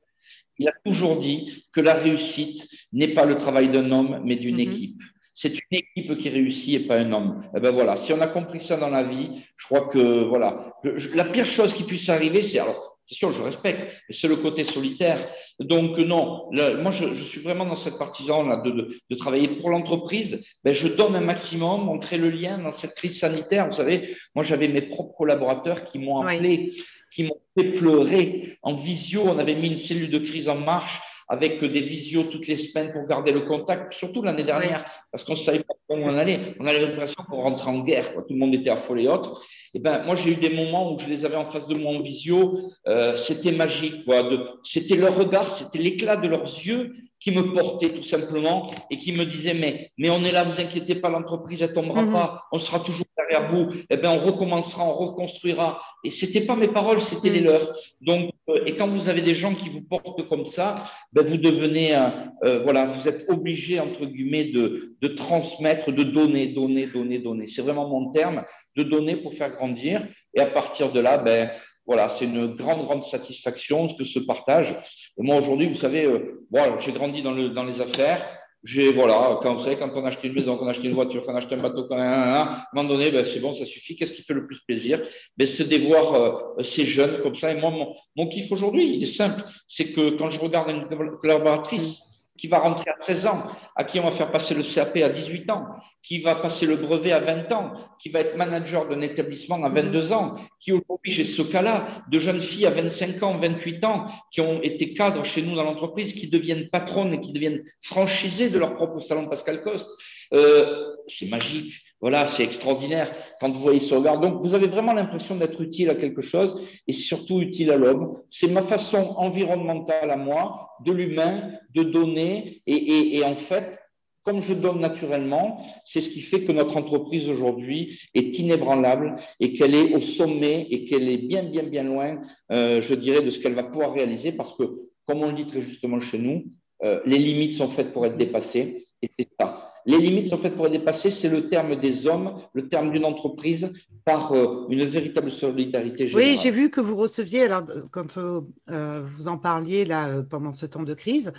Il 0.58 0.68
a 0.68 0.72
toujours 0.84 1.18
dit 1.18 1.64
que 1.72 1.80
la 1.80 1.94
réussite 1.94 2.68
n'est 2.92 3.08
pas 3.08 3.24
le 3.24 3.36
travail 3.36 3.70
d'un 3.70 3.90
homme, 3.90 4.22
mais 4.24 4.36
d'une 4.36 4.56
mhm. 4.56 4.72
équipe. 4.72 5.02
C'est 5.34 5.52
une 5.52 5.78
équipe 5.78 6.16
qui 6.18 6.28
réussit 6.28 6.80
et 6.80 6.86
pas 6.86 6.96
un 6.96 7.12
homme. 7.12 7.42
Et 7.46 7.56
eh 7.56 7.60
ben 7.60 7.72
voilà, 7.72 7.96
si 7.96 8.12
on 8.12 8.20
a 8.20 8.28
compris 8.28 8.60
ça 8.60 8.76
dans 8.76 8.88
la 8.88 9.02
vie, 9.02 9.30
je 9.56 9.66
crois 9.66 9.88
que 9.88 10.24
voilà, 10.24 10.72
la 11.14 11.24
pire 11.24 11.46
chose 11.46 11.74
qui 11.74 11.82
puisse 11.82 12.08
arriver, 12.08 12.42
c'est 12.42 12.60
alors 12.60 12.94
c'est 13.06 13.16
sûr, 13.16 13.32
je 13.32 13.42
respecte, 13.42 13.80
mais 14.08 14.14
c'est 14.14 14.28
le 14.28 14.36
côté 14.36 14.64
solitaire. 14.64 15.28
Donc 15.60 15.98
non, 15.98 16.48
moi 16.50 16.90
je, 16.90 17.22
suis 17.22 17.40
vraiment 17.40 17.66
dans 17.66 17.74
cette 17.74 17.98
partisan 17.98 18.46
là 18.46 18.56
de, 18.56 18.98
de, 19.10 19.14
travailler 19.16 19.48
pour 19.48 19.70
l'entreprise. 19.70 20.46
Ben, 20.64 20.72
je 20.72 20.88
donne 20.88 21.14
un 21.14 21.20
maximum, 21.20 21.88
on 21.88 21.98
crée 21.98 22.16
le 22.16 22.30
lien 22.30 22.56
dans 22.58 22.72
cette 22.72 22.94
crise 22.94 23.18
sanitaire. 23.18 23.68
Vous 23.68 23.76
savez, 23.76 24.16
moi 24.34 24.42
j'avais 24.42 24.68
mes 24.68 24.82
propres 24.82 25.14
collaborateurs 25.16 25.84
qui 25.84 25.98
m'ont 25.98 26.22
appelé, 26.22 26.72
qui 27.12 27.24
m'ont 27.24 27.40
fait 27.58 27.72
pleurer 27.72 28.58
en 28.62 28.74
visio. 28.74 29.22
On 29.26 29.38
avait 29.38 29.54
mis 29.54 29.68
une 29.68 29.76
cellule 29.76 30.10
de 30.10 30.18
crise 30.18 30.48
en 30.48 30.56
marche 30.56 31.00
avec 31.28 31.62
des 31.62 31.80
visios 31.80 32.24
toutes 32.24 32.46
les 32.46 32.56
semaines 32.56 32.92
pour 32.92 33.06
garder 33.06 33.32
le 33.32 33.40
contact, 33.40 33.92
surtout 33.94 34.22
l'année 34.22 34.44
dernière, 34.44 34.84
parce 35.10 35.24
qu'on 35.24 35.32
ne 35.32 35.38
savait 35.38 35.60
pas 35.62 35.74
où 35.88 35.94
on 35.94 36.16
allait. 36.16 36.54
On 36.60 36.66
avait 36.66 36.80
l'impression 36.80 37.22
qu'on 37.28 37.42
rentrait 37.42 37.70
en 37.70 37.80
guerre, 37.80 38.14
Tout 38.14 38.34
le 38.34 38.36
monde 38.36 38.54
était 38.54 38.70
affolé 38.70 39.04
et 39.04 39.08
autres. 39.08 39.42
Et 39.74 39.78
ben, 39.78 40.04
moi, 40.04 40.14
j'ai 40.14 40.32
eu 40.32 40.36
des 40.36 40.50
moments 40.50 40.92
où 40.92 40.98
je 40.98 41.06
les 41.06 41.24
avais 41.24 41.36
en 41.36 41.46
face 41.46 41.66
de 41.66 41.74
moi 41.74 41.92
en 41.92 42.00
visio. 42.00 42.58
Euh, 42.86 43.16
c'était 43.16 43.52
magique, 43.52 44.04
quoi. 44.04 44.28
C'était 44.62 44.96
leur 44.96 45.16
regard, 45.16 45.52
c'était 45.52 45.78
l'éclat 45.78 46.16
de 46.16 46.28
leurs 46.28 46.44
yeux 46.44 46.94
qui 47.20 47.30
me 47.30 47.54
portait 47.54 47.88
tout 47.88 48.02
simplement 48.02 48.70
et 48.90 48.98
qui 48.98 49.12
me 49.12 49.24
disait 49.24 49.54
mais, 49.54 49.90
mais 49.96 50.10
on 50.10 50.22
est 50.24 50.32
là, 50.32 50.44
vous 50.44 50.60
inquiétez 50.60 50.96
pas, 50.96 51.08
l'entreprise, 51.08 51.62
elle 51.62 51.72
tombera 51.72 52.02
mhm. 52.02 52.12
pas, 52.12 52.44
on 52.52 52.58
sera 52.58 52.80
toujours 52.80 53.06
derrière 53.16 53.48
vous, 53.48 53.70
eh 53.88 53.96
ben, 53.96 54.10
on 54.10 54.18
recommencera, 54.18 54.84
on 54.84 54.92
reconstruira. 54.92 55.80
Et 56.04 56.10
c'était 56.10 56.42
pas 56.42 56.56
mes 56.56 56.68
paroles, 56.68 57.00
c'était 57.00 57.30
les 57.30 57.40
mm. 57.40 57.44
leurs. 57.44 57.78
Donc, 58.00 58.30
et 58.66 58.76
quand 58.76 58.88
vous 58.88 59.08
avez 59.08 59.22
des 59.22 59.34
gens 59.34 59.54
qui 59.54 59.70
vous 59.70 59.80
portent 59.80 60.28
comme 60.28 60.44
ça, 60.44 60.74
ben, 61.12 61.24
vous 61.24 61.38
devenez, 61.38 61.96
euh, 62.44 62.62
voilà, 62.62 62.84
vous 62.84 63.08
êtes 63.08 63.28
obligé, 63.30 63.80
entre 63.80 64.04
guillemets, 64.04 64.44
de, 64.44 64.96
de 65.00 65.08
transmettre, 65.08 65.90
de 65.92 66.02
donner, 66.02 66.48
donner, 66.48 66.86
donner, 66.86 67.18
donner. 67.18 67.46
C'est 67.46 67.62
vraiment 67.62 67.88
mon 67.88 68.12
terme, 68.12 68.44
de 68.76 68.82
donner 68.82 69.16
pour 69.16 69.32
faire 69.32 69.50
grandir. 69.50 70.06
Et 70.34 70.40
à 70.40 70.46
partir 70.46 70.92
de 70.92 71.00
là, 71.00 71.16
ben, 71.16 71.50
voilà, 71.86 72.10
c'est 72.10 72.26
une 72.26 72.54
grande, 72.54 72.84
grande 72.84 73.04
satisfaction 73.04 73.88
que 73.88 74.04
ce 74.04 74.18
partage. 74.18 74.76
Et 75.18 75.22
moi, 75.22 75.36
aujourd'hui, 75.36 75.68
vous 75.68 75.74
savez, 75.74 76.04
euh, 76.04 76.42
j'ai 76.80 76.92
grandi 76.92 77.22
dans, 77.22 77.32
le, 77.32 77.48
dans 77.48 77.64
les 77.64 77.80
affaires. 77.80 78.26
J'ai, 78.64 78.92
voilà, 78.92 79.38
quand 79.42 79.60
savez, 79.60 79.76
quand 79.76 79.90
on 79.94 80.04
a 80.06 80.08
acheté 80.08 80.28
une 80.28 80.34
maison, 80.34 80.56
quand 80.56 80.64
on 80.64 80.68
a 80.68 80.70
acheté 80.70 80.88
une 80.88 80.94
voiture, 80.94 81.22
quand 81.24 81.32
on 81.32 81.34
a 81.34 81.38
acheté 81.38 81.54
un 81.54 81.58
bateau, 81.58 81.84
quand 81.84 81.96
on 81.96 82.00
a, 82.00 82.04
à 82.04 82.42
un 82.42 82.64
moment 82.72 82.88
donné, 82.88 83.10
ben, 83.10 83.24
c'est 83.24 83.40
bon, 83.40 83.52
ça 83.52 83.66
suffit. 83.66 83.94
Qu'est-ce 83.94 84.12
qui 84.12 84.22
fait 84.22 84.32
le 84.32 84.46
plus 84.46 84.60
plaisir? 84.60 85.02
Ben, 85.36 85.46
C'est 85.46 85.68
de 85.68 85.86
voir 85.86 86.14
euh, 86.14 86.62
ces 86.62 86.86
jeunes 86.86 87.20
comme 87.22 87.34
ça. 87.34 87.52
Et 87.52 87.60
moi, 87.60 87.70
mon, 87.70 87.94
mon 88.16 88.26
kiff 88.26 88.50
aujourd'hui, 88.50 88.96
il 88.96 89.02
est 89.02 89.06
simple. 89.06 89.42
C'est 89.68 89.92
que 89.92 90.10
quand 90.16 90.30
je 90.30 90.40
regarde 90.40 90.70
une 90.70 90.88
collaboratrice, 91.20 92.13
qui 92.38 92.48
va 92.48 92.58
rentrer 92.58 92.90
à 92.90 92.94
13 93.00 93.26
ans, 93.26 93.42
à 93.76 93.84
qui 93.84 94.00
on 94.00 94.04
va 94.04 94.10
faire 94.10 94.30
passer 94.30 94.54
le 94.54 94.62
CAP 94.62 94.96
à 94.96 95.08
18 95.08 95.50
ans, 95.50 95.66
qui 96.02 96.18
va 96.18 96.34
passer 96.34 96.66
le 96.66 96.76
brevet 96.76 97.12
à 97.12 97.20
20 97.20 97.52
ans, 97.52 97.72
qui 98.00 98.08
va 98.08 98.20
être 98.20 98.36
manager 98.36 98.88
d'un 98.88 99.00
établissement 99.00 99.62
à 99.64 99.68
22 99.68 100.12
ans, 100.12 100.34
qui 100.60 100.72
aujourd'hui, 100.72 101.12
j'ai 101.12 101.24
ce 101.24 101.42
cas-là, 101.42 102.04
de 102.10 102.18
jeunes 102.18 102.40
filles 102.40 102.66
à 102.66 102.70
25 102.70 103.22
ans, 103.22 103.38
28 103.38 103.84
ans, 103.84 104.06
qui 104.32 104.40
ont 104.40 104.60
été 104.62 104.94
cadres 104.94 105.24
chez 105.24 105.42
nous 105.42 105.54
dans 105.54 105.64
l'entreprise, 105.64 106.12
qui 106.12 106.28
deviennent 106.28 106.68
patronnes 106.68 107.14
et 107.14 107.20
qui 107.20 107.32
deviennent 107.32 107.62
franchisées 107.82 108.50
de 108.50 108.58
leur 108.58 108.74
propre 108.74 109.00
salon 109.00 109.28
Pascal 109.28 109.62
Coste. 109.62 109.90
Euh, 110.32 110.92
c'est 111.06 111.28
magique. 111.28 111.72
Voilà, 112.04 112.26
c'est 112.26 112.44
extraordinaire 112.44 113.10
quand 113.40 113.48
vous 113.48 113.60
voyez 113.60 113.80
ce 113.80 113.94
regard. 113.94 114.20
Donc, 114.20 114.42
vous 114.42 114.52
avez 114.52 114.66
vraiment 114.66 114.92
l'impression 114.92 115.36
d'être 115.36 115.58
utile 115.62 115.88
à 115.88 115.94
quelque 115.94 116.20
chose 116.20 116.60
et 116.86 116.92
surtout 116.92 117.40
utile 117.40 117.70
à 117.70 117.78
l'homme. 117.78 118.20
C'est 118.30 118.48
ma 118.48 118.60
façon 118.60 119.14
environnementale 119.16 120.10
à 120.10 120.18
moi, 120.18 120.68
de 120.84 120.92
l'humain, 120.92 121.52
de 121.74 121.82
donner. 121.82 122.60
Et, 122.66 123.24
en 123.24 123.36
fait, 123.36 123.80
comme 124.22 124.42
je 124.42 124.52
donne 124.52 124.80
naturellement, 124.80 125.56
c'est 125.86 126.02
ce 126.02 126.10
qui 126.10 126.20
fait 126.20 126.44
que 126.44 126.52
notre 126.52 126.76
entreprise 126.76 127.30
aujourd'hui 127.30 127.98
est 128.12 128.38
inébranlable 128.38 129.16
et 129.40 129.54
qu'elle 129.54 129.74
est 129.74 129.94
au 129.94 130.02
sommet 130.02 130.66
et 130.70 130.84
qu'elle 130.84 131.08
est 131.08 131.26
bien, 131.26 131.44
bien, 131.44 131.62
bien 131.62 131.84
loin, 131.84 132.20
euh, 132.52 132.82
je 132.82 132.92
dirais, 132.92 133.22
de 133.22 133.30
ce 133.30 133.40
qu'elle 133.40 133.54
va 133.54 133.62
pouvoir 133.62 133.94
réaliser 133.94 134.32
parce 134.32 134.52
que, 134.52 134.64
comme 135.06 135.22
on 135.22 135.28
le 135.28 135.36
dit 135.36 135.46
très 135.46 135.62
justement 135.62 136.00
chez 136.00 136.18
nous, 136.18 136.44
euh, 136.82 137.00
les 137.06 137.16
limites 137.16 137.54
sont 137.54 137.68
faites 137.68 137.94
pour 137.94 138.04
être 138.04 138.18
dépassées 138.18 138.88
et 139.00 139.08
c'est 139.18 139.28
ça. 139.40 139.73
Les 139.86 139.98
limites 139.98 140.28
sont 140.28 140.38
faites 140.38 140.56
pour 140.56 140.66
être 140.66 140.72
dépassées, 140.72 141.10
c'est 141.10 141.28
le 141.28 141.48
terme 141.48 141.76
des 141.76 142.06
hommes, 142.06 142.40
le 142.54 142.68
terme 142.68 142.90
d'une 142.90 143.04
entreprise, 143.04 143.70
par 144.04 144.32
euh, 144.32 144.66
une 144.68 144.84
véritable 144.84 145.30
solidarité 145.30 146.08
générale. 146.08 146.32
Oui, 146.32 146.38
j'ai 146.42 146.50
vu 146.50 146.70
que 146.70 146.80
vous 146.80 146.96
receviez, 146.96 147.44
alors 147.44 147.64
quand 147.90 148.18
euh, 148.18 148.40
euh, 148.70 149.02
vous 149.16 149.28
en 149.28 149.38
parliez 149.38 149.84
là 149.84 150.22
pendant 150.22 150.52
ce 150.52 150.66
temps 150.66 150.82
de 150.82 150.94
crise, 150.94 151.32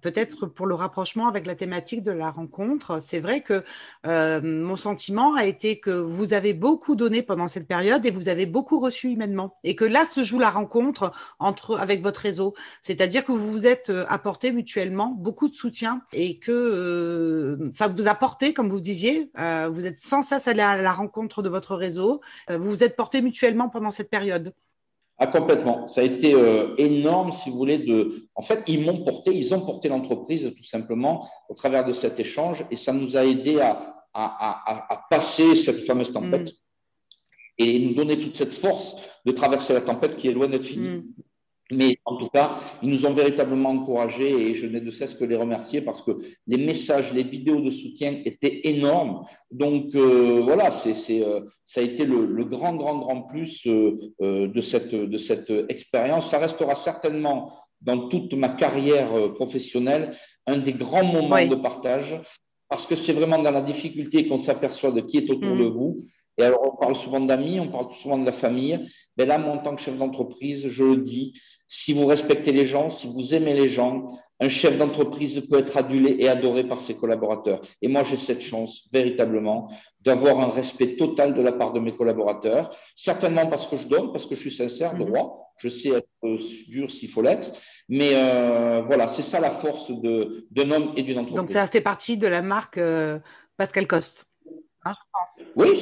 peut-être 0.00 0.46
pour 0.46 0.66
le 0.66 0.74
rapprochement 0.74 1.28
avec 1.28 1.46
la 1.46 1.54
thématique 1.54 2.02
de 2.02 2.10
la 2.10 2.30
rencontre, 2.30 3.00
c'est 3.02 3.20
vrai 3.20 3.42
que 3.42 3.64
mon 4.04 4.76
sentiment 4.76 5.34
a 5.34 5.44
été 5.44 5.80
que 5.80 5.90
vous 5.90 6.34
avez 6.34 6.52
beaucoup 6.52 6.94
donné 6.94 7.22
pendant 7.22 7.48
cette 7.48 7.66
période 7.66 8.04
et 8.06 8.10
vous 8.10 8.28
avez 8.28 8.46
beaucoup 8.46 8.80
reçu 8.80 9.08
humainement, 9.08 9.56
et 9.64 9.74
que 9.74 9.84
là 9.84 10.04
se 10.04 10.22
joue 10.22 10.38
la 10.38 10.50
rencontre 10.50 11.12
entre 11.38 11.78
avec 11.78 12.02
votre 12.02 12.20
réseau, 12.20 12.54
c'est-à-dire 12.82 13.24
que 13.24 13.32
vous 13.32 13.50
vous 13.50 13.66
êtes 13.66 13.92
apporté 14.08 14.52
mutuellement 14.52 15.14
beaucoup 15.18 15.48
de 15.48 15.54
soutien 15.54 16.02
et 16.12 16.38
que 16.38 17.70
ça 17.72 17.88
vous 17.88 18.08
a 18.08 18.14
porté, 18.14 18.52
comme 18.52 18.68
vous 18.68 18.80
disiez, 18.80 19.30
vous 19.70 19.86
êtes 19.86 19.98
sans 19.98 20.22
cesse 20.22 20.48
allé 20.48 20.62
à 20.62 20.80
la 20.80 20.92
rencontre 20.92 21.42
de 21.42 21.48
votre 21.48 21.74
réseau. 21.74 22.20
Euh, 22.50 22.58
vous 22.58 22.68
vous 22.70 22.84
êtes 22.84 22.96
porté 22.96 23.22
mutuellement 23.22 23.68
pendant 23.68 23.90
cette 23.90 24.10
période 24.10 24.52
ah, 25.20 25.26
complètement. 25.26 25.88
Ça 25.88 26.00
a 26.00 26.04
été 26.04 26.34
euh, 26.34 26.74
énorme, 26.78 27.32
si 27.32 27.50
vous 27.50 27.56
voulez. 27.56 27.78
De... 27.78 28.28
En 28.36 28.42
fait, 28.42 28.62
ils 28.68 28.84
m'ont 28.84 29.02
porté, 29.02 29.34
ils 29.34 29.52
ont 29.52 29.60
porté 29.60 29.88
l'entreprise 29.88 30.52
tout 30.56 30.64
simplement 30.64 31.28
au 31.48 31.54
travers 31.54 31.84
de 31.84 31.92
cet 31.92 32.20
échange 32.20 32.64
et 32.70 32.76
ça 32.76 32.92
nous 32.92 33.16
a 33.16 33.24
aidé 33.24 33.58
à, 33.58 34.06
à, 34.14 35.06
passer 35.10 35.56
cette 35.56 35.84
fameuse 35.84 36.12
tempête 36.12 36.46
mm. 36.48 36.52
et 37.58 37.78
nous 37.80 37.94
donner 37.94 38.16
toute 38.16 38.36
cette 38.36 38.52
force 38.52 38.94
de 39.24 39.32
traverser 39.32 39.72
la 39.72 39.80
tempête 39.80 40.16
qui 40.16 40.28
est 40.28 40.32
loin 40.32 40.46
d'être 40.46 40.64
finie. 40.64 40.88
Mm. 40.88 41.04
Mais 41.70 41.98
en 42.04 42.16
tout 42.16 42.28
cas, 42.28 42.60
ils 42.82 42.88
nous 42.88 43.04
ont 43.04 43.12
véritablement 43.12 43.70
encouragés 43.70 44.30
et 44.30 44.54
je 44.54 44.66
n'ai 44.66 44.80
de 44.80 44.90
cesse 44.90 45.14
que 45.14 45.24
les 45.24 45.36
remercier 45.36 45.82
parce 45.82 46.00
que 46.00 46.12
les 46.46 46.56
messages, 46.56 47.12
les 47.12 47.22
vidéos 47.22 47.60
de 47.60 47.70
soutien 47.70 48.22
étaient 48.24 48.60
énormes. 48.64 49.26
Donc 49.50 49.94
euh, 49.94 50.40
voilà, 50.42 50.70
c'est, 50.70 51.22
euh, 51.22 51.40
ça 51.66 51.80
a 51.80 51.84
été 51.84 52.06
le, 52.06 52.44
grand, 52.44 52.74
grand, 52.74 52.98
grand 52.98 53.22
plus 53.22 53.66
euh, 53.66 54.12
de 54.18 54.60
cette, 54.60 54.94
de 54.94 55.18
cette 55.18 55.52
expérience. 55.68 56.30
Ça 56.30 56.38
restera 56.38 56.74
certainement 56.74 57.52
dans 57.82 58.08
toute 58.08 58.32
ma 58.32 58.48
carrière 58.48 59.32
professionnelle 59.34 60.16
un 60.46 60.56
des 60.56 60.72
grands 60.72 61.04
moments 61.04 61.46
de 61.46 61.54
partage 61.54 62.20
parce 62.68 62.86
que 62.86 62.96
c'est 62.96 63.12
vraiment 63.12 63.38
dans 63.38 63.50
la 63.50 63.60
difficulté 63.60 64.26
qu'on 64.26 64.36
s'aperçoit 64.36 64.92
de 64.92 65.00
qui 65.00 65.18
est 65.18 65.30
autour 65.30 65.54
mm. 65.54 65.58
de 65.58 65.64
vous. 65.64 65.96
Et 66.38 66.44
alors, 66.44 66.72
on 66.72 66.76
parle 66.76 66.96
souvent 66.96 67.20
d'amis, 67.20 67.58
on 67.58 67.68
parle 67.68 67.92
souvent 67.92 68.18
de 68.18 68.24
la 68.24 68.32
famille. 68.32 68.78
Mais 69.16 69.26
là, 69.26 69.38
moi, 69.38 69.54
en 69.54 69.58
tant 69.58 69.74
que 69.74 69.82
chef 69.82 69.96
d'entreprise, 69.98 70.68
je 70.68 70.84
le 70.84 70.98
dis, 70.98 71.34
si 71.68 71.92
vous 71.92 72.06
respectez 72.06 72.52
les 72.52 72.66
gens, 72.66 72.90
si 72.90 73.06
vous 73.06 73.34
aimez 73.34 73.54
les 73.54 73.68
gens, 73.68 74.18
un 74.40 74.48
chef 74.48 74.78
d'entreprise 74.78 75.40
peut 75.48 75.58
être 75.58 75.76
adulé 75.76 76.16
et 76.20 76.28
adoré 76.28 76.64
par 76.64 76.80
ses 76.80 76.94
collaborateurs. 76.94 77.60
Et 77.82 77.88
moi, 77.88 78.04
j'ai 78.04 78.16
cette 78.16 78.40
chance, 78.40 78.88
véritablement, 78.92 79.70
d'avoir 80.00 80.40
un 80.40 80.48
respect 80.48 80.96
total 80.96 81.34
de 81.34 81.42
la 81.42 81.52
part 81.52 81.72
de 81.72 81.80
mes 81.80 81.92
collaborateurs. 81.92 82.74
Certainement 82.94 83.46
parce 83.46 83.66
que 83.66 83.76
je 83.76 83.86
donne, 83.86 84.12
parce 84.12 84.26
que 84.26 84.36
je 84.36 84.40
suis 84.40 84.54
sincère, 84.54 84.94
mhm. 84.94 85.04
droit. 85.04 85.44
Je 85.58 85.68
sais 85.68 85.88
être 85.88 86.06
euh, 86.22 86.38
dur 86.68 86.88
s'il 86.88 87.10
faut 87.10 87.20
l'être. 87.20 87.50
Mais 87.88 88.10
euh, 88.14 88.82
voilà, 88.86 89.08
c'est 89.08 89.22
ça 89.22 89.40
la 89.40 89.50
force 89.50 89.90
d'un 89.90 90.70
homme 90.70 90.92
et 90.96 91.02
d'une 91.02 91.18
entreprise. 91.18 91.36
Donc, 91.36 91.50
ça 91.50 91.66
fait 91.66 91.80
partie 91.80 92.16
de 92.16 92.28
la 92.28 92.42
marque 92.42 92.78
euh, 92.78 93.18
Pascal 93.56 93.88
Coste. 93.88 94.27
Hein, 94.88 94.94
oui, 95.56 95.80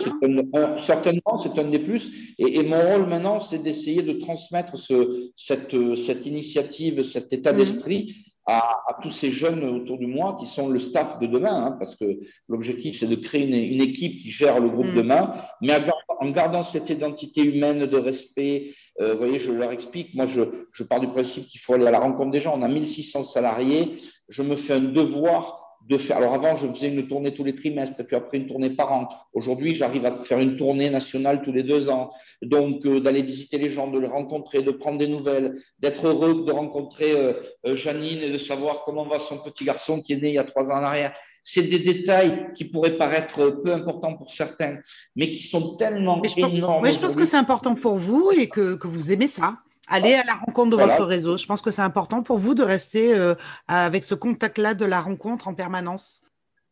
certainement, 0.80 1.38
c'est 1.38 1.58
un 1.58 1.64
des 1.64 1.78
plus. 1.78 2.34
Et, 2.38 2.62
mon 2.62 2.80
rôle 2.80 3.06
maintenant, 3.06 3.40
c'est 3.40 3.58
d'essayer 3.58 4.02
de 4.02 4.14
transmettre 4.14 4.76
ce, 4.76 5.30
cette, 5.36 5.74
cette, 5.96 6.26
initiative, 6.26 7.02
cet 7.02 7.32
état 7.32 7.52
mhm. 7.52 7.58
d'esprit 7.58 8.14
à, 8.46 8.98
tous 9.02 9.10
ces 9.10 9.30
jeunes 9.30 9.64
autour 9.64 9.98
de 9.98 10.06
moi 10.06 10.36
qui 10.40 10.46
sont 10.46 10.68
le 10.68 10.78
staff 10.78 11.18
de 11.18 11.26
demain, 11.26 11.66
hein, 11.66 11.76
parce 11.78 11.96
que 11.96 12.20
l'objectif, 12.48 12.98
c'est 12.98 13.08
de 13.08 13.16
créer 13.16 13.44
une, 13.44 13.80
équipe 13.80 14.18
qui 14.20 14.30
gère 14.30 14.60
le 14.60 14.68
groupe 14.68 14.86
mhm. 14.86 14.96
demain, 14.96 15.34
mais 15.60 15.74
en 16.20 16.30
gardant 16.30 16.62
cette 16.62 16.90
identité 16.90 17.42
humaine 17.44 17.86
de 17.86 17.96
respect. 17.98 18.74
Euh, 19.00 19.12
vous 19.12 19.18
voyez, 19.18 19.38
je 19.38 19.52
leur 19.52 19.72
explique, 19.72 20.14
moi, 20.14 20.26
je, 20.26 20.42
je 20.72 20.82
pars 20.82 21.00
du 21.00 21.08
principe 21.08 21.46
qu'il 21.46 21.60
faut 21.60 21.74
aller 21.74 21.86
à 21.86 21.90
la 21.90 21.98
rencontre 21.98 22.30
des 22.30 22.40
gens. 22.40 22.56
On 22.56 22.62
a 22.62 22.68
1600 22.68 23.24
salariés. 23.24 23.98
Je 24.28 24.42
me 24.42 24.56
fais 24.56 24.74
un 24.74 24.80
devoir 24.80 25.65
de 25.88 25.98
faire. 25.98 26.16
Alors 26.16 26.34
avant, 26.34 26.56
je 26.56 26.66
faisais 26.66 26.88
une 26.88 27.06
tournée 27.06 27.32
tous 27.32 27.44
les 27.44 27.54
trimestres, 27.54 28.04
puis 28.04 28.16
après 28.16 28.38
une 28.38 28.46
tournée 28.46 28.70
par 28.70 28.92
an. 28.92 29.08
Aujourd'hui, 29.32 29.74
j'arrive 29.74 30.04
à 30.04 30.16
faire 30.24 30.38
une 30.40 30.56
tournée 30.56 30.90
nationale 30.90 31.42
tous 31.42 31.52
les 31.52 31.62
deux 31.62 31.88
ans. 31.88 32.10
Donc, 32.42 32.84
euh, 32.86 33.00
d'aller 33.00 33.22
visiter 33.22 33.58
les 33.58 33.70
gens, 33.70 33.88
de 33.88 33.98
les 33.98 34.08
rencontrer, 34.08 34.62
de 34.62 34.72
prendre 34.72 34.98
des 34.98 35.06
nouvelles, 35.06 35.60
d'être 35.78 36.08
heureux 36.08 36.44
de 36.44 36.52
rencontrer 36.52 37.12
euh, 37.12 37.34
euh, 37.66 37.76
Janine 37.76 38.20
et 38.20 38.30
de 38.30 38.38
savoir 38.38 38.82
comment 38.84 39.06
va 39.06 39.20
son 39.20 39.38
petit 39.38 39.64
garçon 39.64 40.02
qui 40.02 40.12
est 40.14 40.16
né 40.16 40.28
il 40.28 40.34
y 40.34 40.38
a 40.38 40.44
trois 40.44 40.70
ans 40.70 40.78
en 40.78 40.82
arrière. 40.82 41.14
C'est 41.44 41.62
des 41.62 41.78
détails 41.78 42.48
qui 42.56 42.64
pourraient 42.64 42.98
paraître 42.98 43.62
peu 43.62 43.72
importants 43.72 44.16
pour 44.16 44.32
certains, 44.32 44.78
mais 45.14 45.30
qui 45.30 45.46
sont 45.46 45.76
tellement 45.76 46.20
énormes. 46.36 46.82
Oui, 46.82 46.92
je 46.92 46.98
pense 46.98 47.14
que 47.14 47.24
c'est 47.24 47.36
important 47.36 47.76
pour 47.76 47.94
vous 47.94 48.32
et 48.36 48.48
que, 48.48 48.74
que 48.74 48.88
vous 48.88 49.12
aimez 49.12 49.28
ça. 49.28 49.54
Allez 49.86 50.14
à 50.14 50.24
la 50.24 50.34
rencontre 50.34 50.76
de 50.76 50.82
votre 50.82 51.04
réseau. 51.04 51.36
Je 51.36 51.46
pense 51.46 51.62
que 51.62 51.70
c'est 51.70 51.82
important 51.82 52.22
pour 52.22 52.38
vous 52.38 52.54
de 52.54 52.62
rester 52.62 53.14
euh, 53.14 53.34
avec 53.68 54.04
ce 54.04 54.14
contact-là 54.14 54.74
de 54.74 54.84
la 54.84 55.00
rencontre 55.00 55.48
en 55.48 55.54
permanence. 55.54 56.22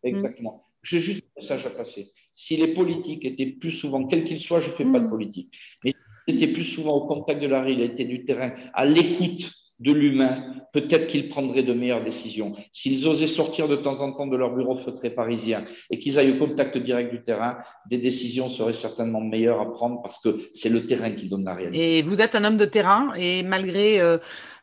Exactement. 0.03 0.69
J'ai 0.83 1.01
juste 1.01 1.25
un 1.37 1.43
message 1.43 1.67
à 1.67 1.71
passer. 1.71 2.13
Si 2.35 2.57
les 2.57 2.75
politiques 2.75 3.25
étaient 3.25 3.47
plus 3.47 3.71
souvent, 3.71 4.07
quels 4.07 4.25
qu'ils 4.25 4.41
soient, 4.41 4.61
je 4.61 4.69
ne 4.69 4.75
fais 4.75 4.85
pas 4.85 4.99
de 4.99 5.07
mm. 5.07 5.11
politique, 5.11 5.53
mais 5.85 5.95
étaient 6.27 6.53
plus 6.53 6.65
souvent 6.65 6.97
au 6.97 7.07
contact 7.07 7.41
de 7.41 7.47
la 7.47 7.63
réalité, 7.63 8.05
du 8.05 8.25
terrain, 8.25 8.53
à 8.73 8.85
l'écoute 8.85 9.51
de 9.81 9.93
l'humain, 9.93 10.45
peut-être 10.73 11.09
qu'ils 11.09 11.29
prendraient 11.29 11.63
de 11.63 11.73
meilleures 11.73 12.05
décisions. 12.05 12.53
S'ils 12.73 13.07
osaient 13.07 13.27
sortir 13.29 13.69
de 13.69 13.77
temps 13.77 14.01
en 14.01 14.13
temps 14.13 14.27
de 14.27 14.37
leur 14.37 14.55
bureau 14.55 14.77
feutré 14.77 15.11
parisien 15.11 15.65
et 15.91 15.99
qu'ils 15.99 16.19
aillent 16.19 16.33
au 16.33 16.47
contact 16.47 16.79
direct 16.79 17.11
du 17.11 17.23
terrain, 17.23 17.59
des 17.89 17.99
décisions 17.99 18.49
seraient 18.49 18.73
certainement 18.73 19.21
meilleures 19.21 19.61
à 19.61 19.73
prendre 19.73 20.01
parce 20.03 20.21
que 20.21 20.41
c'est 20.53 20.69
le 20.69 20.87
terrain 20.87 21.11
qui 21.13 21.29
donne 21.29 21.45
la 21.45 21.55
réalité. 21.55 21.99
Et 21.99 22.03
vous 22.03 22.21
êtes 22.21 22.35
un 22.35 22.45
homme 22.45 22.57
de 22.57 22.65
terrain 22.65 23.13
et 23.17 23.43
malgré 23.43 24.01
euh, 24.01 24.19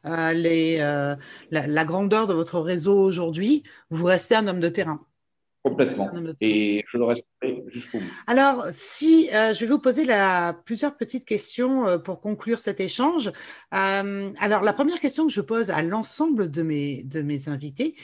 euh, 0.06 0.34
euh, 0.34 1.16
la, 1.52 1.86
grandeur 1.86 2.28
de 2.28 2.34
votre 2.34 2.60
réseau 2.60 2.98
aujourd'hui, 2.98 3.64
vous 3.90 4.06
restez 4.06 4.36
un 4.36 4.48
homme 4.48 4.60
de 4.60 4.70
terrain. 4.70 5.02
Complètement. 5.64 6.10
Et 6.42 6.84
je 6.92 6.98
le 6.98 7.04
resterai 7.04 7.64
jusqu'au 7.68 8.00
bout. 8.00 8.06
Alors, 8.26 8.66
si 8.74 9.30
euh, 9.32 9.54
je 9.54 9.60
vais 9.60 9.68
vous 9.68 9.78
poser 9.78 10.06
la, 10.06 10.60
plusieurs 10.66 10.98
petites 10.98 11.24
questions 11.24 11.88
euh, 11.88 11.98
pour 12.00 12.20
conclure 12.20 12.60
cet 12.60 12.80
échange. 12.80 13.32
Euh, 13.74 14.32
alors, 14.40 14.64
la 14.64 14.74
première 14.74 15.00
question 15.00 15.28
que 15.28 15.32
je 15.32 15.42
pose 15.42 15.70
à 15.70 15.84
l'ensemble 15.84 16.50
de 16.50 16.64
mes, 16.64 17.04
de 17.04 17.22
mes 17.22 17.48
invités, 17.48 17.96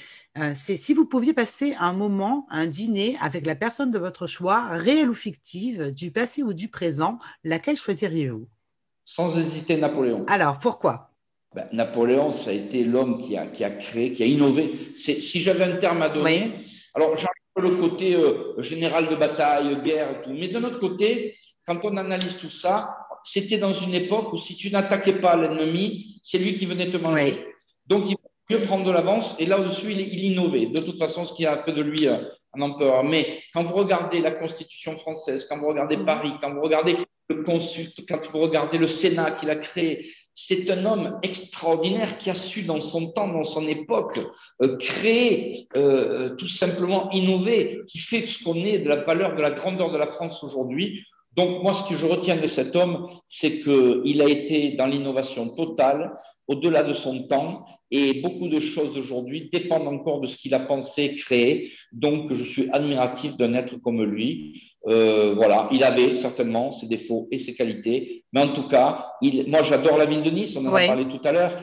c'est 0.53 0.75
si 0.75 0.93
vous 0.93 1.07
pouviez 1.07 1.33
passer 1.33 1.73
un 1.79 1.93
moment, 1.93 2.45
un 2.51 2.67
dîner 2.67 3.17
avec 3.21 3.47
la 3.47 3.55
personne 3.55 3.89
de 3.89 3.97
votre 3.97 4.27
choix, 4.27 4.67
réelle 4.67 5.09
ou 5.09 5.15
fictive, 5.15 5.89
du 5.89 6.11
passé 6.11 6.43
ou 6.43 6.53
du 6.53 6.67
présent, 6.67 7.17
laquelle 7.43 7.75
choisiriez-vous? 7.75 8.47
Sans 9.03 9.35
hésiter, 9.35 9.77
Napoléon. 9.77 10.27
Alors, 10.27 10.59
pourquoi? 10.59 11.09
Ben, 11.55 11.67
Napoléon, 11.73 12.31
ça 12.31 12.51
a 12.51 12.53
été 12.53 12.83
l'homme 12.83 13.25
qui 13.25 13.35
a, 13.35 13.47
qui 13.47 13.63
a 13.63 13.71
créé, 13.71 14.13
qui 14.13 14.21
a 14.21 14.27
innové. 14.27 14.93
Si 14.95 15.39
j'avais 15.39 15.63
un 15.63 15.77
terme 15.77 16.03
à 16.03 16.09
donner, 16.09 16.67
alors 16.93 17.17
le 17.59 17.77
côté 17.77 18.15
euh, 18.15 18.61
général 18.61 19.09
de 19.09 19.15
bataille, 19.15 19.81
guerre 19.83 20.11
et 20.11 20.21
tout. 20.23 20.33
Mais 20.33 20.47
de 20.47 20.59
notre 20.59 20.79
côté, 20.79 21.35
quand 21.65 21.79
on 21.83 21.97
analyse 21.97 22.37
tout 22.37 22.49
ça, 22.49 22.97
c'était 23.23 23.57
dans 23.57 23.73
une 23.73 23.93
époque 23.93 24.33
où 24.33 24.37
si 24.37 24.55
tu 24.55 24.69
n'attaquais 24.71 25.19
pas 25.19 25.35
l'ennemi, 25.35 26.19
c'est 26.23 26.37
lui 26.37 26.57
qui 26.57 26.65
venait 26.65 26.89
te 26.89 26.97
manger. 26.97 27.45
Donc, 27.85 28.09
il 28.09 28.15
mieux 28.49 28.63
prendre 28.65 28.85
de 28.85 28.91
l'avance. 28.91 29.35
Et 29.39 29.45
là 29.45 29.59
au-dessus, 29.59 29.91
il, 29.91 29.99
il, 29.99 30.23
innovait. 30.31 30.67
De 30.67 30.79
toute 30.79 30.97
façon, 30.97 31.25
ce 31.25 31.33
qui 31.33 31.45
a 31.45 31.57
fait 31.57 31.73
de 31.73 31.81
lui 31.81 32.07
euh, 32.07 32.17
un 32.53 32.61
empereur. 32.61 33.03
Mais 33.03 33.41
quand 33.53 33.63
vous 33.63 33.75
regardez 33.75 34.19
la 34.19 34.31
Constitution 34.31 34.95
française, 34.95 35.45
quand 35.49 35.57
vous 35.57 35.67
regardez 35.67 35.97
Paris, 35.97 36.31
quand 36.41 36.53
vous 36.53 36.61
regardez 36.61 36.97
le 37.29 37.43
consul, 37.43 37.87
quand 38.07 38.25
vous 38.31 38.39
regardez 38.39 38.77
le 38.77 38.87
Sénat 38.87 39.31
qu'il 39.31 39.49
a 39.49 39.55
créé, 39.55 40.09
c'est 40.39 40.69
un 40.69 40.85
homme 40.85 41.19
extraordinaire 41.23 42.19
qui 42.19 42.29
a 42.29 42.35
su 42.35 42.61
dans 42.61 42.79
son 42.79 43.07
temps, 43.07 43.27
dans 43.27 43.43
son 43.43 43.67
époque, 43.67 44.19
euh, 44.61 44.77
créer, 44.77 45.67
euh, 45.75 46.35
tout 46.35 46.47
simplement 46.47 47.09
innover, 47.09 47.79
qui 47.87 47.97
fait 47.97 48.27
ce 48.27 48.43
qu'on 48.43 48.53
est 48.53 48.77
de 48.77 48.87
la 48.87 48.97
valeur, 48.97 49.35
de 49.35 49.41
la 49.41 49.49
grandeur 49.49 49.91
de 49.91 49.97
la 49.97 50.05
France 50.05 50.43
aujourd'hui. 50.43 51.03
Donc 51.35 51.63
moi, 51.63 51.73
ce 51.73 51.89
que 51.89 51.97
je 51.97 52.05
retiens 52.05 52.35
de 52.35 52.45
cet 52.45 52.75
homme, 52.75 53.07
c'est 53.27 53.61
qu'il 53.63 54.21
a 54.21 54.29
été 54.29 54.73
dans 54.73 54.85
l'innovation 54.85 55.49
totale, 55.49 56.15
au-delà 56.47 56.83
de 56.83 56.93
son 56.93 57.27
temps, 57.27 57.65
et 57.91 58.21
beaucoup 58.21 58.47
de 58.47 58.59
choses 58.59 58.97
aujourd'hui 58.97 59.49
dépendent 59.51 59.87
encore 59.87 60.21
de 60.21 60.27
ce 60.27 60.37
qu'il 60.37 60.53
a 60.53 60.59
pensé, 60.59 61.15
créé. 61.15 61.71
Donc 61.91 62.33
je 62.33 62.43
suis 62.43 62.69
admiratif 62.71 63.37
d'un 63.37 63.53
être 63.53 63.77
comme 63.77 64.03
lui. 64.03 64.61
Euh, 64.87 65.33
voilà, 65.35 65.67
il 65.71 65.83
avait 65.83 66.17
certainement 66.17 66.71
ses 66.71 66.87
défauts 66.87 67.27
et 67.31 67.39
ses 67.39 67.53
qualités, 67.53 68.23
mais 68.31 68.41
en 68.41 68.53
tout 68.53 68.67
cas, 68.67 69.07
il, 69.21 69.49
moi 69.49 69.63
j'adore 69.63 69.97
la 69.97 70.05
ville 70.05 70.23
de 70.23 70.29
Nice, 70.29 70.55
on 70.55 70.65
en 70.65 70.73
a 70.73 70.87
parlé 70.87 71.05
tout 71.05 71.19
à 71.25 71.31
l'heure. 71.31 71.57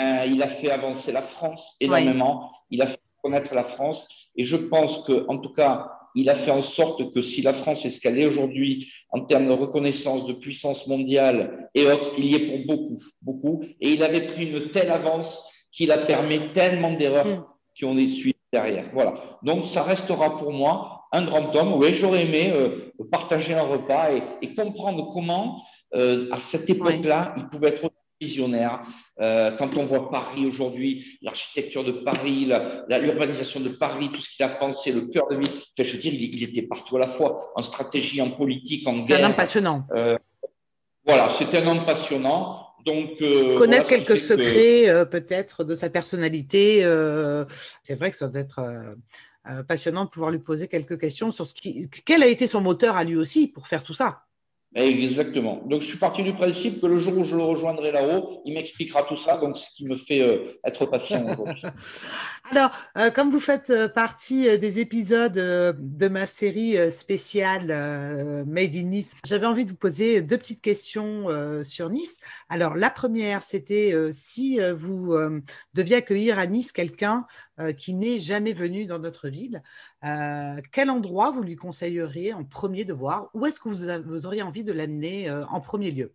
Euh, 0.00 0.26
il 0.26 0.40
a 0.42 0.48
fait 0.48 0.70
avancer 0.70 1.10
la 1.10 1.22
France 1.22 1.74
énormément, 1.80 2.52
il 2.70 2.80
a 2.82 2.86
fait 2.86 3.00
connaître 3.20 3.52
la 3.52 3.64
France, 3.64 4.06
et 4.36 4.44
je 4.44 4.56
pense 4.56 5.04
que, 5.04 5.26
en 5.28 5.38
tout 5.38 5.52
cas, 5.52 5.90
il 6.14 6.30
a 6.30 6.36
fait 6.36 6.50
en 6.50 6.62
sorte 6.62 7.12
que 7.12 7.22
si 7.22 7.42
la 7.42 7.52
France 7.52 7.84
est 7.84 7.90
ce 7.90 8.00
qu'elle 8.00 8.18
est 8.18 8.26
aujourd'hui 8.26 8.92
en 9.10 9.20
termes 9.20 9.48
de 9.48 9.52
reconnaissance, 9.52 10.26
de 10.26 10.32
puissance 10.32 10.86
mondiale 10.86 11.68
et 11.74 11.86
autres, 11.86 12.12
il 12.16 12.26
y 12.26 12.34
est 12.34 12.46
pour 12.46 12.76
beaucoup, 12.76 13.02
beaucoup. 13.22 13.64
Et 13.80 13.90
il 13.90 14.02
avait 14.02 14.26
pris 14.26 14.50
une 14.50 14.70
telle 14.70 14.90
avance 14.90 15.44
qu'il 15.72 15.92
a 15.92 15.98
permis 15.98 16.52
tellement 16.52 16.92
d'erreurs 16.92 17.26
mm. 17.26 17.44
qui 17.74 17.84
ont 17.84 17.94
suivi 17.94 18.34
derrière. 18.52 18.86
Voilà. 18.92 19.14
Donc, 19.42 19.66
ça 19.66 19.82
restera 19.82 20.38
pour 20.38 20.52
moi 20.52 20.98
un 21.12 21.22
grand 21.22 21.54
homme. 21.56 21.74
Oui, 21.74 21.94
j'aurais 21.94 22.24
aimé 22.24 22.52
euh, 22.52 22.92
partager 23.10 23.54
un 23.54 23.62
repas 23.62 24.08
et, 24.42 24.54
comprendre 24.54 25.10
comment, 25.12 25.62
euh, 25.94 26.28
à 26.32 26.38
cette 26.38 26.68
époque-là, 26.68 27.34
il 27.36 27.48
pouvait 27.48 27.68
être 27.68 27.90
visionnaire. 28.20 28.82
Euh, 29.20 29.56
quand 29.56 29.76
on 29.76 29.84
voit 29.84 30.10
Paris 30.10 30.46
aujourd'hui, 30.46 31.18
l'architecture 31.22 31.84
de 31.84 31.92
Paris, 31.92 32.50
l'urbanisation 32.88 33.60
de 33.60 33.68
Paris, 33.68 34.10
tout 34.12 34.20
ce 34.20 34.28
qu'il 34.28 34.44
a 34.44 34.48
pensé, 34.48 34.90
le 34.92 35.02
cœur 35.02 35.28
de 35.28 35.36
vie, 35.36 35.50
je 35.76 35.84
veux 35.84 35.98
dire, 35.98 36.12
il, 36.14 36.42
était 36.42 36.62
partout 36.62 36.96
à 36.96 37.00
la 37.00 37.08
fois, 37.08 37.52
en 37.54 37.62
stratégie, 37.62 38.20
en 38.20 38.30
politique, 38.30 38.86
en 38.88 38.94
guerre. 38.94 39.04
C'est 39.18 39.22
un 39.22 39.26
homme 39.26 39.36
passionnant. 39.36 39.86
voilà, 41.06 41.30
c'était 41.30 41.58
un 41.58 41.68
homme 41.68 41.86
passionnant. 41.86 42.67
Donc, 42.86 43.18
Connaître 43.56 43.88
quelques 43.88 44.18
secrets 44.18 45.06
peut-être 45.10 45.64
de 45.64 45.74
sa 45.74 45.90
personnalité, 45.90 46.82
c'est 47.82 47.94
vrai 47.96 48.10
que 48.10 48.16
ça 48.16 48.28
doit 48.28 48.40
être 48.40 48.60
euh, 49.50 49.62
passionnant 49.62 50.04
de 50.04 50.10
pouvoir 50.10 50.30
lui 50.30 50.40
poser 50.40 50.68
quelques 50.68 51.00
questions 51.00 51.30
sur 51.30 51.46
ce 51.46 51.54
qui, 51.54 51.88
quel 52.04 52.22
a 52.22 52.26
été 52.26 52.46
son 52.46 52.60
moteur 52.60 52.96
à 52.96 53.04
lui 53.04 53.16
aussi 53.16 53.48
pour 53.48 53.66
faire 53.66 53.82
tout 53.82 53.94
ça. 53.94 54.26
Exactement. 54.78 55.60
Donc, 55.66 55.82
je 55.82 55.88
suis 55.88 55.98
parti 55.98 56.22
du 56.22 56.32
principe 56.32 56.80
que 56.80 56.86
le 56.86 57.00
jour 57.00 57.18
où 57.18 57.24
je 57.24 57.34
le 57.34 57.42
rejoindrai 57.42 57.90
là-haut, 57.90 58.42
il 58.44 58.54
m'expliquera 58.54 59.02
tout 59.02 59.16
ça, 59.16 59.36
donc 59.36 59.56
ce 59.56 59.74
qui 59.74 59.84
me 59.84 59.96
fait 59.96 60.22
euh, 60.22 60.56
être 60.64 60.86
patient. 60.86 61.26
Alors, 62.50 62.70
euh, 62.96 63.10
comme 63.10 63.30
vous 63.30 63.40
faites 63.40 63.70
euh, 63.70 63.88
partie 63.88 64.56
des 64.58 64.78
épisodes 64.78 65.32
de 65.32 66.08
ma 66.08 66.28
série 66.28 66.76
spéciale 66.92 67.66
Made 68.46 68.76
in 68.76 68.82
Nice, 68.84 69.14
j'avais 69.26 69.46
envie 69.46 69.64
de 69.64 69.70
vous 69.70 69.76
poser 69.76 70.22
deux 70.22 70.38
petites 70.38 70.62
questions 70.62 71.26
sur 71.64 71.90
Nice. 71.90 72.18
Alors, 72.48 72.76
la 72.76 72.90
première, 72.90 73.42
c'était 73.42 73.94
si 74.12 74.58
vous 74.74 75.14
deviez 75.74 75.96
accueillir 75.96 76.38
à 76.38 76.46
Nice 76.46 76.72
quelqu'un 76.72 77.26
qui 77.76 77.94
n'est 77.94 78.18
jamais 78.18 78.52
venu 78.52 78.86
dans 78.86 78.98
notre 78.98 79.28
ville, 79.28 79.62
quel 80.72 80.90
endroit 80.90 81.30
vous 81.30 81.42
lui 81.42 81.56
conseilleriez 81.56 82.32
en 82.32 82.44
premier 82.44 82.84
de 82.84 82.92
voir? 82.92 83.28
Où 83.34 83.46
est-ce 83.46 83.60
que 83.60 83.68
vous 83.68 84.26
auriez 84.26 84.42
envie 84.42 84.64
de 84.64 84.67
l'amener 84.72 85.28
euh, 85.28 85.44
en 85.46 85.60
premier 85.60 85.90
lieu 85.90 86.12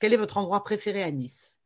Quel 0.00 0.12
est 0.12 0.16
votre 0.16 0.36
endroit 0.36 0.62
préféré 0.64 1.02
à 1.02 1.10
Nice? 1.10 1.58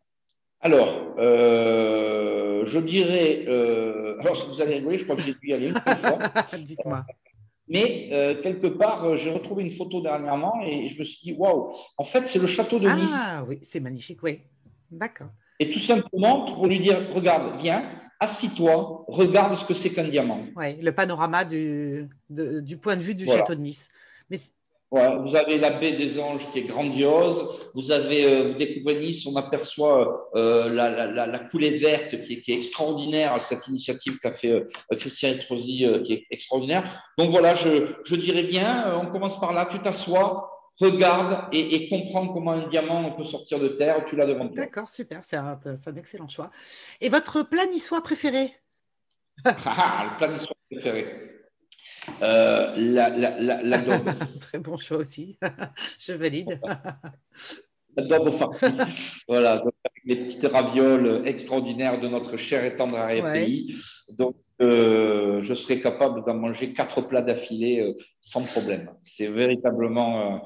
Alors, 0.60 1.14
euh, 1.18 2.64
je 2.66 2.78
dirais. 2.78 3.44
Euh, 3.48 4.18
alors, 4.20 4.36
si 4.36 4.46
vous 4.48 4.60
allez 4.60 4.76
rigoler, 4.76 4.98
je 4.98 5.04
crois 5.04 5.16
que 5.16 5.22
j'ai 5.22 5.34
pu 5.34 5.48
y 5.48 5.54
aller 5.54 5.68
une 5.68 5.80
fois. 5.80 6.18
Dites-moi. 6.58 7.06
Mais 7.68 8.08
quelque 8.42 8.66
part, 8.66 9.16
j'ai 9.16 9.30
retrouvé 9.30 9.62
une 9.62 9.70
photo 9.70 10.02
dernièrement 10.02 10.60
et 10.66 10.88
je 10.88 10.98
me 10.98 11.04
suis 11.04 11.20
dit, 11.22 11.32
waouh, 11.32 11.72
en 11.96 12.04
fait, 12.04 12.26
c'est 12.26 12.40
le 12.40 12.48
château 12.48 12.80
de 12.80 12.88
Nice. 12.88 13.10
Ah 13.14 13.44
oui, 13.48 13.60
c'est 13.62 13.78
magnifique, 13.78 14.22
oui. 14.24 14.40
D'accord. 14.90 15.28
Et 15.60 15.70
tout 15.70 15.78
simplement 15.78 16.52
pour 16.52 16.66
lui 16.66 16.80
dire, 16.80 17.10
regarde, 17.14 17.60
viens, 17.60 17.84
assis-toi, 18.18 19.04
regarde 19.08 19.54
ce 19.54 19.64
que 19.64 19.74
c'est 19.74 19.90
qu'un 19.90 20.08
diamant. 20.08 20.44
Oui, 20.56 20.76
le 20.80 20.92
panorama 20.92 21.44
du, 21.44 22.08
du 22.28 22.76
point 22.76 22.96
de 22.96 23.02
vue 23.02 23.14
du 23.14 23.26
château 23.26 23.54
de 23.54 23.60
Nice. 23.60 23.88
Mais 24.30 24.38
vous 24.90 25.36
avez 25.36 25.58
la 25.58 25.70
baie 25.70 25.92
des 25.92 26.18
Anges 26.18 26.50
qui 26.52 26.58
est 26.60 26.64
grandiose. 26.64 27.60
Vous 27.74 27.92
avez, 27.92 28.24
euh, 28.24 28.48
vous 28.48 28.58
découvrez 28.58 28.98
Nice, 28.98 29.24
on 29.24 29.36
aperçoit 29.36 30.28
euh, 30.34 30.68
la, 30.68 31.06
la, 31.06 31.26
la, 31.26 31.38
coulée 31.38 31.78
verte 31.78 32.20
qui 32.22 32.34
est, 32.34 32.40
qui 32.40 32.52
est, 32.52 32.56
extraordinaire. 32.56 33.40
Cette 33.40 33.68
initiative 33.68 34.18
qu'a 34.18 34.32
fait 34.32 34.50
euh, 34.50 34.68
Christian 34.96 35.30
Etrosi 35.30 35.86
qui 36.04 36.12
est 36.14 36.26
extraordinaire. 36.30 37.04
Donc 37.18 37.30
voilà, 37.30 37.54
je, 37.54 37.94
je 38.04 38.16
dirais 38.16 38.42
bien, 38.42 38.98
on 39.00 39.06
commence 39.06 39.38
par 39.38 39.52
là. 39.52 39.66
Tu 39.70 39.78
t'assois, 39.78 40.50
regarde 40.80 41.44
et, 41.52 41.74
et, 41.76 41.88
comprends 41.88 42.26
comment 42.28 42.52
un 42.52 42.66
diamant 42.66 43.12
peut 43.12 43.22
sortir 43.22 43.60
de 43.60 43.68
terre. 43.68 44.04
Tu 44.06 44.16
l'as 44.16 44.26
devant 44.26 44.48
toi. 44.48 44.56
D'accord, 44.56 44.88
super, 44.88 45.20
c'est 45.24 45.36
un, 45.36 45.60
un, 45.64 45.96
excellent 45.96 46.28
choix. 46.28 46.50
Et 47.00 47.08
votre 47.08 47.42
plat 47.42 47.66
niçois 47.66 48.02
préféré 48.02 48.56
Le 49.44 50.18
plat 50.18 50.28
niçois 50.32 50.56
préféré. 50.68 51.29
Euh, 52.22 52.74
la, 52.76 53.08
la, 53.08 53.62
la, 53.62 53.78
Très 54.40 54.58
bon 54.58 54.78
choix 54.78 54.98
aussi. 54.98 55.38
Je 55.98 56.12
valide. 56.12 56.60
la 57.96 58.04
daube 58.04 58.36
voilà, 59.28 59.52
avec 59.52 60.04
les 60.04 60.16
petites 60.16 60.46
ravioles 60.46 61.22
extraordinaires 61.26 62.00
de 62.00 62.08
notre 62.08 62.36
cher 62.36 62.64
et 62.64 62.76
tendre 62.76 62.96
arrière-pays. 62.96 63.76
Donc, 64.10 64.36
euh, 64.62 65.42
je 65.42 65.54
serais 65.54 65.80
capable 65.80 66.24
d'en 66.24 66.34
manger 66.34 66.72
quatre 66.72 67.00
plats 67.00 67.22
d'affilée 67.22 67.80
euh, 67.80 67.94
sans 68.20 68.42
problème. 68.42 68.90
C'est 69.04 69.26
véritablement, 69.26 70.42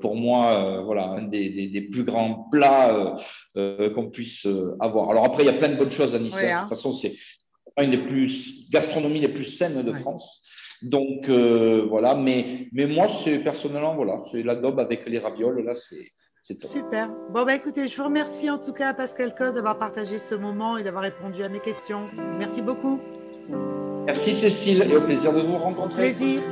pour 0.00 0.16
moi, 0.16 0.82
voilà, 0.84 1.04
un 1.08 1.22
des, 1.22 1.68
des, 1.68 1.80
plus 1.82 2.04
grands 2.04 2.48
plats 2.50 3.18
qu'on 3.54 4.10
puisse 4.10 4.46
avoir. 4.80 5.10
Alors 5.10 5.26
après, 5.26 5.42
il 5.42 5.46
y 5.46 5.50
a 5.50 5.58
plein 5.58 5.68
de 5.68 5.76
bonnes 5.76 5.92
choses 5.92 6.14
à 6.14 6.18
Nice. 6.18 6.34
Hein. 6.34 6.64
De 6.64 6.68
toute 6.68 6.76
façon, 6.76 6.92
c'est 6.92 7.14
une 7.78 7.90
des 7.90 7.98
plus 7.98 8.70
gastronomies 8.70 9.20
les 9.20 9.28
plus 9.28 9.44
saines 9.44 9.82
de 9.82 9.92
France. 9.92 10.44
Donc 10.84 11.28
euh, 11.28 11.86
voilà, 11.88 12.14
mais, 12.14 12.68
mais 12.72 12.86
moi, 12.86 13.08
c'est 13.24 13.38
personnellement, 13.38 13.94
voilà, 13.94 14.22
c'est 14.30 14.42
l'adobe 14.42 14.78
avec 14.78 15.06
les 15.06 15.18
ravioles, 15.18 15.64
là, 15.64 15.74
c'est. 15.74 16.10
Super. 16.46 17.08
Bon, 17.30 17.46
bah 17.46 17.54
écoutez, 17.54 17.88
je 17.88 17.96
vous 17.96 18.04
remercie 18.04 18.50
en 18.50 18.58
tout 18.58 18.74
cas, 18.74 18.92
Pascal 18.92 19.34
Cos, 19.34 19.52
d'avoir 19.52 19.78
partagé 19.78 20.18
ce 20.18 20.34
moment 20.34 20.76
et 20.76 20.82
d'avoir 20.82 21.02
répondu 21.02 21.42
à 21.42 21.48
mes 21.48 21.60
questions. 21.60 22.02
Merci 22.38 22.60
beaucoup. 22.60 23.00
Merci 24.04 24.34
Cécile 24.34 24.86
et 24.90 24.94
au 24.94 25.00
plaisir 25.00 25.32
de 25.32 25.40
vous 25.40 25.56
rencontrer. 25.56 26.12
Plaisir. 26.12 26.42